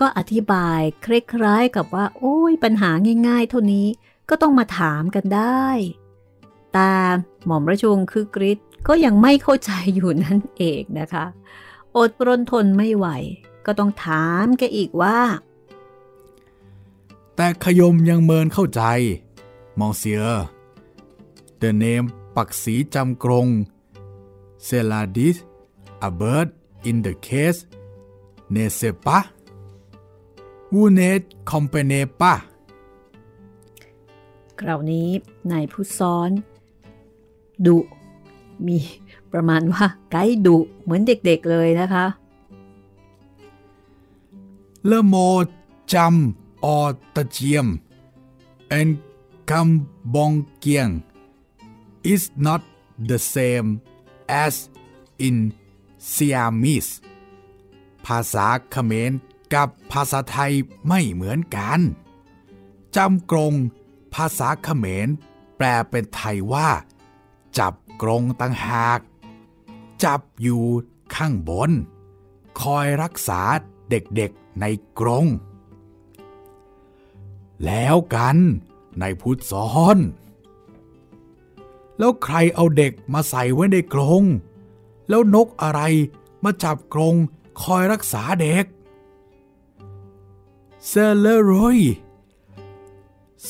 [0.00, 2.90] ก็อธิบายคล้ายๆกับว่า โอ้ยปัญหา
[3.28, 3.86] ง่ายๆ เท่านี้
[4.30, 5.66] ก็ต้องมาถามกันได้
[6.72, 6.90] แต่
[7.46, 8.58] หม่อมราชวงศ์คือกริช
[8.88, 11.24] ก็ยังไม่เข้าใจอยู่นั่นเองนะคะ
[11.96, 13.06] อดรนทนไม่ไหว
[13.66, 15.18] ก็ต้องถามแกอีกว่า
[17.36, 18.82] แต่ขยมยังเมินเข้าใจ
[19.78, 20.22] มองเสีย
[21.62, 23.48] The name ปักสีจำกรง
[24.64, 25.36] เซลาดิส
[26.08, 26.48] a bird
[26.88, 27.60] in the case
[28.54, 29.24] ne sais pas
[30.72, 32.55] vous n'êtes comprenez pas ค
[34.66, 35.08] ราวนี้
[35.50, 36.30] นายผู้ซ้อน
[37.66, 37.78] ดุ
[38.66, 38.78] มี
[39.32, 42.06] ประมาณว่าไกด์ดุเหมือนเด็กๆเลยนะคะ
[44.90, 45.48] Le mot
[45.90, 46.16] cham
[46.72, 47.68] or tajiam
[48.78, 48.92] and
[49.50, 50.94] kambongkiang
[52.12, 52.62] is not
[53.10, 53.68] the same
[54.44, 54.54] as
[55.26, 55.36] in
[56.12, 56.92] Siamese
[58.06, 59.12] ภาษาเขมร
[59.54, 60.52] กับภาษาไทย
[60.88, 61.80] ไม่เหมือนกัน
[62.96, 63.54] จำกรง
[64.16, 65.08] ภาษาเขมร
[65.56, 66.68] แปลเป็นไทยว่า
[67.58, 69.00] จับกรงตังหาก
[70.04, 70.64] จับอยู่
[71.14, 71.70] ข้างบน
[72.60, 73.40] คอยรักษา
[73.90, 74.64] เด็กๆใน
[74.98, 75.26] กรง
[77.66, 78.36] แล้วกัน
[79.00, 79.98] ในพุทธสอน
[81.98, 84.22] แล้วใครเอาเด็กมาใส่ไว้ในกรง
[85.08, 85.80] แล้วนกอะไร
[86.44, 87.14] มาจับกรง
[87.62, 88.64] คอยรักษาเด็ก
[90.86, 91.78] เซเลรอย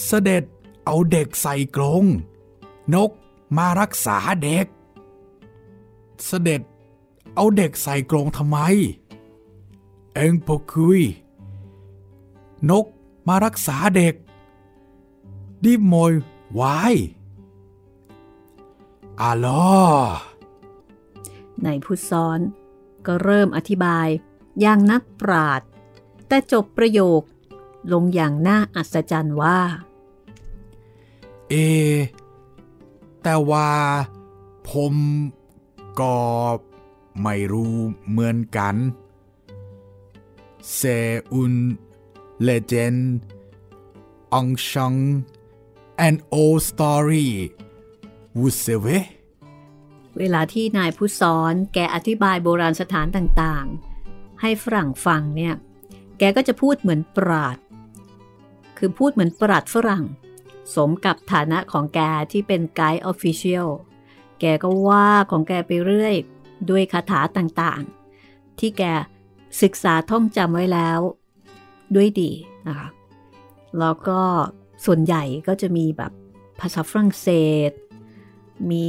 [0.05, 0.45] เสด็จ
[0.87, 2.05] เอาเด็กใส่กรง
[2.95, 3.11] นก
[3.57, 4.67] มารักษาเด็ก
[6.27, 6.63] เสด็จ
[7.35, 8.59] เอาเด็กใส่กรงทำไม
[10.15, 11.01] เอ็งพกคุย
[12.71, 12.87] นก
[13.29, 14.15] มารักษาเด็ก
[15.65, 16.13] ดิมอย
[16.59, 16.95] วาย
[19.21, 19.77] อาลอ
[21.65, 22.41] ในผู้ซ้อน
[23.07, 24.09] ก็เริ่มอธิบาย
[24.61, 25.61] อย่างนักปราด
[26.27, 27.23] แต่จบประโยค
[27.93, 29.61] ลงอย่างน่าอัศจรรย์ว่า
[31.51, 31.55] เอ
[33.23, 33.71] แต่ว่า
[34.71, 34.95] ผม
[36.01, 36.17] ก็
[37.23, 37.77] ไม่รู้
[38.09, 38.77] เหมือนกัน
[40.75, 40.81] เซ
[41.33, 41.55] อุน
[42.43, 42.97] เลเจน
[44.35, 44.95] องชัง
[46.07, 47.29] an old story
[48.39, 48.87] วูเซเว
[50.19, 55.55] เวลาที่นายผู้สอนแกอธิบายโบราณสถานต่างๆ ให้ฝรั่งฟังเนี่ย
[56.19, 57.57] แกก็จะพูดเหมือนปราด
[58.79, 60.05] คือพูดเหมือนปราดฝรั่ง
[60.75, 62.01] สมกับฐานะของแก
[62.33, 63.69] ที่เป็นไกด์ออฟฟิเชียล
[64.41, 66.15] แกก็ว่าของแกไปเรื่อย
[66.71, 68.83] ด้วยคาถาต่างๆ ที่แก
[69.63, 71.01] ศึกษาท่องจำไว้แล้ว
[71.95, 72.31] ด้วยดี
[72.67, 72.89] นะคะ
[73.79, 74.21] แล้วก็
[74.85, 76.13] ส่วนใหญ่ก็จะมีแบบ
[76.61, 77.29] ภาษาฝรั่งเศ
[77.69, 77.71] ส
[78.71, 78.87] มี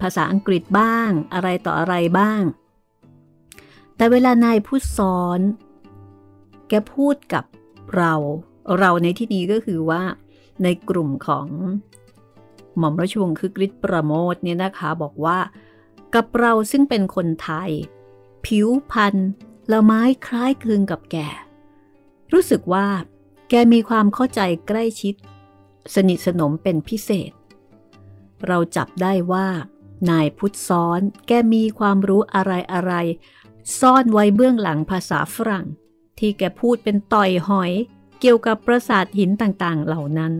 [0.00, 2.42] ภาษาอังกฤษบ้าง อะไรต่ออะไรบ้าง
[3.96, 5.40] แต่เวลานายพูดสอน
[6.68, 7.44] แกพูดกับ
[7.96, 8.12] เรา
[8.78, 10.02] เราในที่นี้ก็คือว่า
[10.62, 11.46] ในกลุ่มของ
[12.78, 15.38] หม่อมราชวงศ์คือกริชประโมทเนี่ยนะคะบอกว่า
[16.14, 17.70] กับเราซึ่งเป็นคนไทย
[18.46, 19.28] ผิวพันธ์
[19.70, 21.16] ละไม้คล้ายคลึงกับแก
[22.32, 22.86] รู้สึกว่า
[23.50, 25.14] แกมีความเข้าใจใกล้ชิด
[25.94, 27.32] สนิทสนมเป็นพิเศษ
[28.46, 29.48] เราจับได้ว่า
[30.10, 32.92] นายพุทธซ้อนแกมีความรู้อะไรอะไร
[33.78, 35.66] ซ่อนไว้เบื้องหลังภาษาฝรั่ง
[36.18, 37.72] ที่แกพูดเป็นต่อยหอย
[38.26, 40.34] เกี่ยวกับปราสาทหินต่างๆเหล่านั้น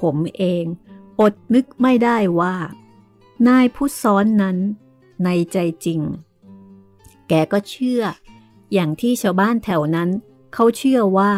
[0.00, 0.64] ผมเอง
[1.20, 2.54] อดนึกไม่ได้ว่า
[3.48, 4.56] นายพุทธซ้อนนั้น
[5.24, 6.00] ในใจจริง
[7.28, 8.02] แกก็เชื่อ
[8.72, 10.10] อย่างที่ชาวบ้านแถวนั้น
[10.54, 11.32] เขาเชื่อว่า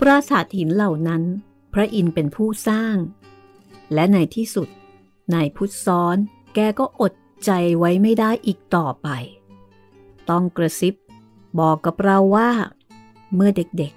[0.00, 1.22] ปราสาทหินเหล่านั้น
[1.72, 2.96] พระอินเป็นผู้สร้าง
[3.94, 4.68] และในที่สุด
[5.34, 6.16] นายพุทธซ้อน
[6.54, 7.12] แกก็อด
[7.44, 9.08] ใจไว้ไม่ได้อีกต่อไป
[10.30, 10.94] ต้องกระซิบ
[11.60, 12.50] บอกกับเราว่า
[13.34, 13.94] เมื่อเด็ก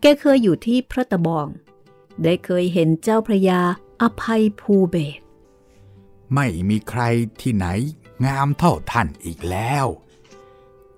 [0.00, 1.48] แกเคยอยู่ที่พระตะบอง
[2.22, 3.60] ได้เคยเห็นเจ้าพระยา
[4.02, 5.20] อภัยภูเบศ
[6.34, 7.02] ไม่มีใคร
[7.40, 7.66] ที่ไหน
[8.26, 9.86] งามเท่าท่านอีกแล้ว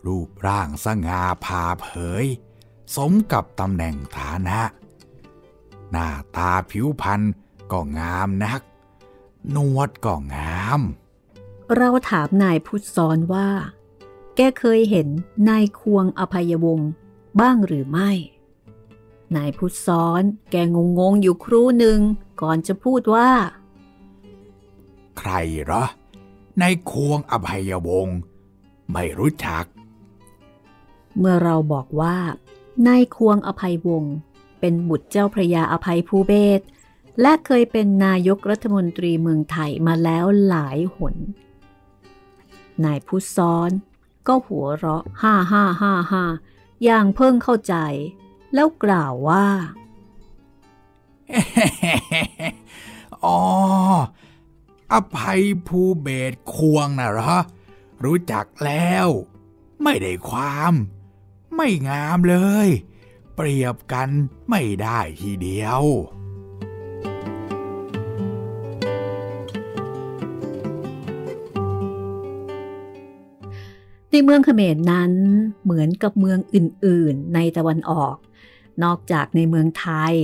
[0.06, 1.88] รูปร่างสง่าผ่าเผ
[2.22, 2.24] ย
[2.96, 4.60] สมกับตำแหน่งฐานะ
[5.90, 7.20] หน้าตาผิวพรรณ
[7.72, 8.60] ก็งามนัก
[9.54, 10.80] นวดก็งาม
[11.76, 13.48] เราถามนายพุทธซ้อนว่า
[14.36, 15.08] แกเคยเห็น
[15.48, 16.90] นายควงอภัยวงศ์
[17.40, 18.10] บ้างหรือไม่
[19.36, 22.00] นายพุทธซ้อนแกงงงอยู่ครู่หนึ่ง
[22.40, 23.30] ก่อนจะพูดว่า
[25.18, 25.32] ใคร
[25.64, 25.84] เหรอ
[26.62, 28.18] นายควงอภัยวงศ์
[28.92, 29.64] ไม่รู้จัก
[31.18, 32.16] เมื่อเราบอกว่า
[32.86, 34.14] นายควงอภัยวงศ์
[34.60, 36.60] เป็นบุตรเจ้าพระยาอภัยภูเบศ
[37.20, 41.14] และเคยเป็นนายกรัฐมนตรีเมืองไทยมาแล้วหลายหน
[42.84, 43.70] นายผู้ซ้อน
[44.26, 46.24] ก็หัวเราะฮ่าฮ่าฮ่าฮ่า
[46.84, 47.74] อย่างเพิ่งเข้าใจ
[48.54, 49.46] แล้วกล่าวว่า
[53.24, 53.40] อ๋อ
[54.92, 57.36] อภัยภูเบศควงนะเหรอ
[58.04, 59.08] รู้จักแล้ว
[59.82, 60.74] ไม่ได้ความ
[61.56, 62.36] ไม่งามเล
[62.66, 62.68] ย
[63.34, 64.08] เปรียบกัน
[64.50, 65.82] ไม่ได้ทีเดียว
[74.10, 75.12] ในเมืองเขมรนั้น
[75.62, 78.16] เหมือนกับเมืองอื่น ๆ ในตะวันออก
[78.84, 80.14] นอกจากในเมืองไทย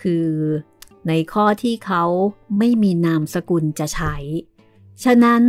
[0.00, 0.28] คือ
[1.08, 2.04] ในข้อที่เขา
[2.58, 4.14] ไม่มีนามสกุลจะใช้
[5.04, 5.42] ฉะนั้น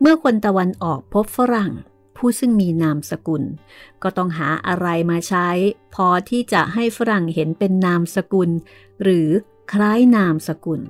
[0.00, 1.72] เมื่อคนตะวันออกพบฝรั่ง
[2.16, 3.42] ผู้ซึ่งมีนามสกุล
[4.02, 5.48] ก็ต้องหาอะไรมาใช้
[5.94, 8.50] พอที่จะให้ฝรั่งเห็นเป็นนามสกุล
[9.02, 9.28] หรือ
[9.72, 10.80] คล้ายนามสกุล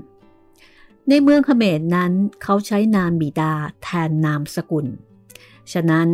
[1.09, 4.87] ในเมืองเขมรนั้นเขาใช้นามบิดาแทนนามสกุล
[5.73, 6.09] ฉะนั้น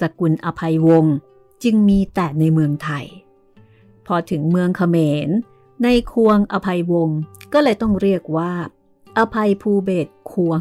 [0.00, 1.16] สกุลอภัยวงศ์
[1.62, 3.06] จึงมีแต่ในเมืองไทย
[4.06, 5.28] พอถึงเมืองเขมร
[5.84, 7.18] ในควงอภัยวงศ์
[7.52, 8.52] ก็เลยต้องเรียกว่า
[9.18, 10.60] อภัยภูเบศควง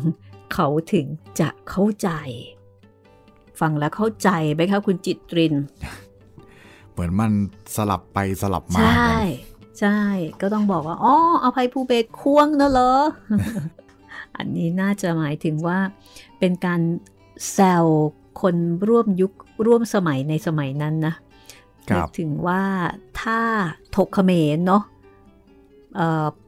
[0.54, 1.06] เขาถึง
[1.40, 2.10] จะเข้าใจ
[3.60, 5.54] ฟังแล้วเข้าใจไหมคะคุณจิตริน
[6.92, 7.32] เหมือนมัน
[7.76, 9.14] สลับไปสลับมาใช่
[9.80, 10.00] ใช่
[10.42, 12.94] ก็ต้องบอกว่าอ๋ออภัยภูเบศควงนะเหรอ
[14.38, 15.80] อันนี้น่าจะหมายถึงว่า
[16.40, 16.82] เป็นการ
[17.52, 17.86] แซว
[18.42, 18.56] คน
[18.88, 19.32] ร่วมยุค
[19.66, 21.14] ร่วมสมัยในสมัยนั้นนะ
[21.96, 22.64] นึกถึงว่า
[23.22, 23.40] ถ้า
[23.96, 24.84] ถกเขมรเนาะ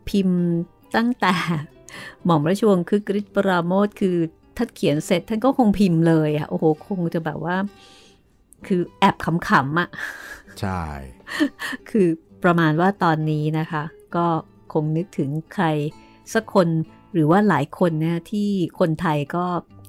[0.10, 0.42] พิมพ์
[0.96, 1.34] ตั้งแต่
[2.26, 4.18] หม่อมราชวงศ์คือกริชปราโมทคือ
[4.58, 7.56] ท่านเขียนเสร็จท่านก็คงพิมพ์เลยอะโอ้โหคงจะแบบว่า
[8.68, 9.90] คือแอบขำๆอะ
[10.60, 10.82] ใช่
[11.90, 12.08] คือ
[12.44, 13.84] ประมาณว่าตอนนี้นะคะ
[14.16, 14.26] ก็
[14.74, 15.66] คงนึกถึงใคร
[16.34, 16.68] สักคน
[17.14, 19.46] หรือว่าหลายคนเนี่ยที่คนไทยก็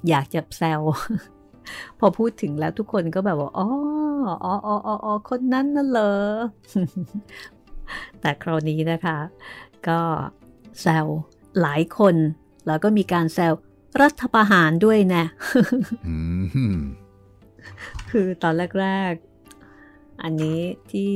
[0.09, 0.81] อยากจะแซว
[1.99, 3.67] พอพูดถึงแล้วทุกคนก็แบบว่าอ๋อ
[4.43, 6.13] อ๋ออ๋ออ๋อคนนั้นน่ะเหรอ
[8.21, 9.17] แต่คราวนี้นะคะ
[9.87, 9.99] ก็
[10.81, 11.07] แซว
[11.61, 12.15] หลายคน
[12.67, 13.53] แล้วก็มีการแซว
[14.01, 15.23] รัฐประหารด้วยนะ
[18.09, 19.13] คือตอนแรก
[19.67, 20.59] ๆ อันนี้
[20.91, 21.13] ที่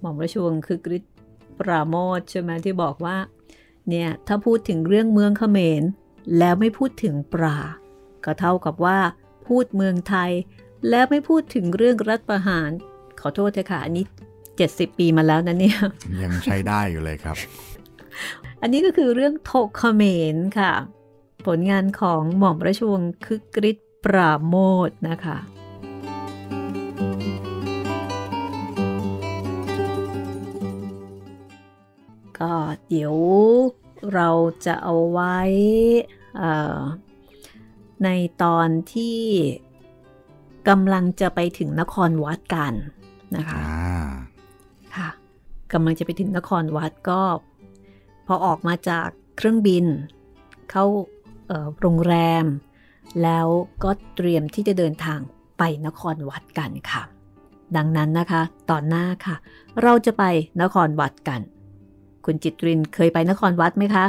[0.00, 1.04] หม่อมราชวงศ์คือกริช
[1.58, 3.16] ปราโมทใช่ไหมที่บอกว่า
[3.88, 5.82] เนี่ย ถ้าพูดถึงเรื่องเมืองเขมร
[6.38, 7.58] แล้วไม่พูดถึงปรา
[8.24, 8.98] ก็เท่ากับว่า
[9.46, 10.30] พูดเมืองไทย
[10.88, 12.70] แล้วไม่พูดถึงเรื่องรัฐประหาร
[13.20, 14.04] ขอโทษเถอะค่ะ อันนี้
[14.50, 15.78] 70 ปีมาแล้วนะเนี่ย
[16.22, 17.36] ยังใช้ได้อยู่เลยครับ
[18.62, 20.02] อันนี้ก็คือเรื่องโทเขม
[20.34, 20.72] รค่ะ
[21.46, 24.54] ผลงานของหม่อมราชวงศ์คึกฤทธิ์ปราโม
[24.88, 25.38] ทนะคะ
[32.38, 32.54] ก็
[32.88, 33.14] เดี๋ยว
[34.14, 34.30] เรา
[34.66, 35.38] จะเอาไว้
[38.04, 38.08] ใน
[38.42, 39.18] ตอนที่
[40.68, 42.72] กำลังจะไปถึงนครวัดกัน
[43.36, 43.60] นะคะ
[44.96, 45.08] ค่ะ
[45.72, 47.20] กำลังจะไปถึงนครวัดก็
[48.26, 49.84] พอออกมาจากเครื่องบิน
[50.70, 50.84] เข้า
[51.80, 52.44] โรงแรม
[53.22, 53.46] แล้ว
[53.84, 55.20] ก็เตรียมที่จะเดินทาง
[55.58, 57.02] ไปนครวัดกันค่ะ
[57.76, 59.36] ดังนั้นนะคะ ตอนหน้าค่ะ
[59.82, 60.24] เราจะไป
[60.62, 61.40] นครวัดกัน
[62.24, 64.04] คุณจิตรินเคยไปนครวัดไหมคะ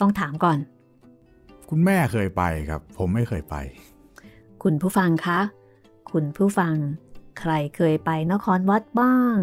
[0.00, 0.58] ต้องถามก่อน
[1.74, 3.56] คุณแม่เคยไปครับ ผมไม่เคยไป
[4.62, 5.40] คุณผู้ฟังคะ
[6.12, 6.74] คุณผู้ฟัง
[7.40, 9.38] ใครเคยไปนครวัดบ้าง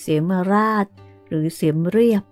[0.00, 0.86] เสียมราช
[1.28, 2.24] หรือเสียมเรียบ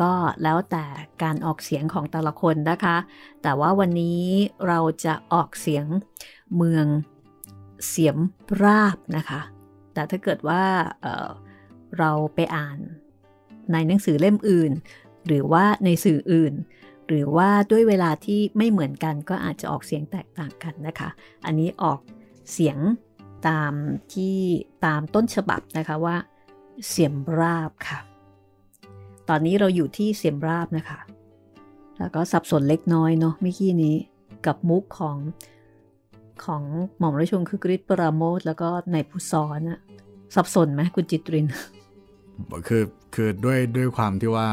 [0.00, 0.86] ก็แล้วแต่
[1.22, 2.96] การออกเสียงของแต่ละคนนะคะ
[3.42, 4.22] แต่ว่าวันนี้
[4.66, 5.86] เราจะออกเสียง
[6.56, 6.86] เมือง
[7.88, 8.18] เสียม
[8.62, 9.40] ราบนะคะ
[9.94, 10.64] แต่ถ้าเกิดว่า
[11.02, 12.78] เเราไปอ่าน
[13.72, 14.72] ในหนังสือเล่มอื่น
[15.26, 16.54] หรือว่าในสื่ออื่น
[17.08, 21.08] หรือว่าด้วยเวลาที่ไม่เหมือนกันก็อาจจะออกเสียงแตกต่างกันนะคะ
[21.44, 22.00] อันนี้ออก
[22.52, 22.78] เสียง
[23.48, 23.72] ตาม
[24.14, 24.36] ที่
[24.84, 26.16] ตามต้นฉบับนะคะว่า
[26.88, 27.98] เสียมราบค่ะ
[29.28, 30.98] ตอนนี้เราอยู่ที่เสียมราบนะคะ
[31.98, 33.96] แล้วก็สับสนเล็กน้อยเนาะเมื่อกี้นี้
[34.46, 35.18] กับมุกของ
[36.44, 36.62] ของ
[36.98, 39.80] หม่อมราชวงศ์คือกริชปราโมทแล้วก็นายผู้สอนอะ
[40.34, 41.46] สับสนไหมคุณจิตริน
[42.68, 42.82] คือ
[43.14, 44.48] คือด้วยด้วยความที่ว่า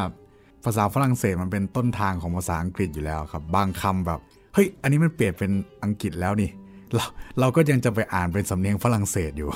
[0.66, 4.20] ภาษาฝรั่งเศสมันเป็นต้นทางของภาษาอังกฤษอยู่แล้วครับ บางคำแบบ
[4.54, 5.52] เฮ้ย อันนี้มันเปลี่ยนเป็น
[5.84, 6.50] อังกฤษแล้วนี่
[6.94, 7.04] เรา
[7.40, 9.50] เราก็ยังจะไปอ่านเป็นสำเนียงฝรั่งเศสอยู่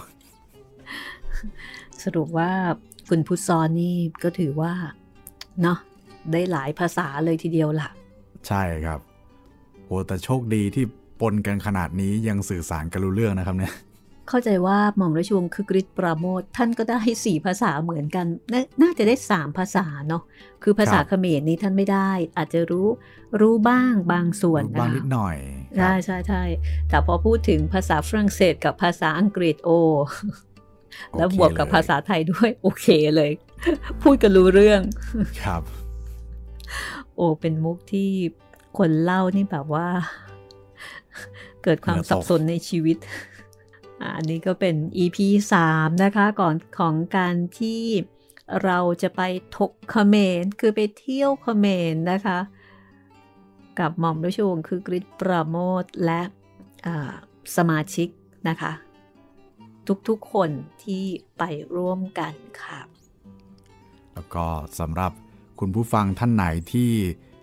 [2.04, 2.52] สรุปว่า
[3.10, 4.72] คุณพุทซอนนี่ก็ถือว่า
[5.62, 5.78] เนาะ
[6.32, 7.90] ได้หลายภาษาเลยทีเดียวล่ะ
[8.48, 9.00] ใช่ครับ
[9.86, 10.86] โหแต่โชคดีที่
[11.22, 13.74] ปนกันขนาดนี้ยังสื่อสารกันรู้เรื่องนะครับเนี่ย
[14.30, 20.24] เข้าใจว่าหม่อมราชวงศ์คือกริชปราโมทท่านก็ได้สี่ภาษาเหมือนกันนน่าจะได้สามภาษาเนาะ
[20.64, 22.88] คือภาษาเขมรนี้ท่านไม่ได้ อาจจะรู้
[23.42, 25.38] รู้บ้างบางส่วนบางนิดหน่อย
[25.78, 26.44] ใช่ใช่ใช่
[26.90, 29.70] แต่พอพูดถึงภาษาฝรั่งเศสกับภาษาอังกฤษโอ
[31.18, 33.32] แล้วบวกกับภาษาไทยด้วย โอเคเลย
[34.04, 34.82] พูดกันรู้เรื่อง
[35.44, 35.62] ครับ
[37.16, 38.10] โอ้เป็นมุกที่
[38.78, 39.88] คนเล่านี่แบบว่า
[41.64, 42.98] เกิดความสับสนในชีวิต
[44.16, 45.18] อันนี้ก็เป็น EP
[45.62, 47.84] 3 นะคะก่อนของการที่
[48.64, 49.22] เราจะไป
[49.58, 52.40] ทกเขมรคือไปเที่ยวเขมรนะคะ
[53.80, 56.22] กับหม่อมราชวงศ์คือกริชปราโมทและ
[57.56, 58.10] สมาชิก
[58.50, 58.72] นะคะ
[60.08, 60.50] ทุกๆคน
[60.84, 61.06] ที่
[61.38, 61.44] ไป
[61.76, 62.80] ร่วมกันค่ะ
[64.14, 64.46] แล้วก็
[64.80, 65.12] สำหรับ
[65.60, 66.92] คุณผู้ฟังท่านไหนที่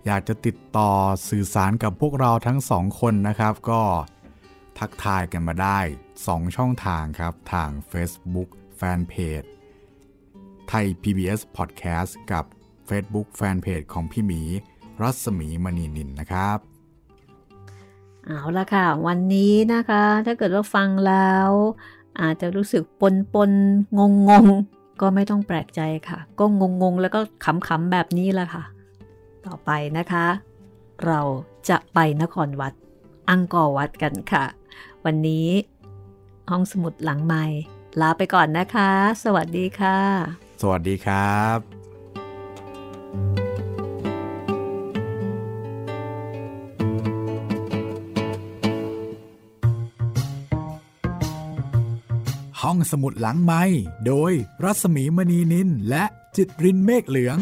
[0.07, 0.91] อยากจะติดต่อ
[1.29, 3.83] สื่อสารกับพวกเราทั้งสองคนนะครับ ก็
[4.79, 5.79] ทักทายกันมาได้
[6.21, 9.49] 2 ช่องทางครับ ทาง Facebook Fanpage
[10.69, 12.45] ไทย PBS Podcast กับ
[12.89, 14.43] Facebook Fanpage ของพี่หมี
[15.03, 16.59] รัศมีมณีนินนะครับ
[18.25, 21.51] เอาละค่ะ วันนี้นะคะ ถ้าเกิดว่าฟังแล้ว
[22.21, 23.51] อาจจะรู้สึกปนปน
[23.99, 24.47] งงง
[25.01, 28.65] ก็ไม่ต้องแปลกใจค่ะ ก็งงงแล้วก็ขำๆแบบนี้แหละค่ะ
[29.47, 30.27] ต่อไปนะคะ
[31.07, 31.21] เรา
[31.69, 32.73] จะไปนครวัด
[33.31, 34.45] อังกอร์วัดกันค่ะ
[35.05, 35.47] วันนี้
[36.53, 37.45] ห้องสมุดหลังใหม่
[38.01, 38.91] ลาไปก่อนนะคะ
[39.25, 39.99] สวัสดีค่ะ
[40.63, 41.59] สวัสดีครับ
[52.63, 53.63] ห้องสมุดหลังไม้
[54.07, 54.33] โดย
[54.65, 56.05] รัศมีมณีนินและ
[56.37, 57.39] จิตรินเมฆเหลือง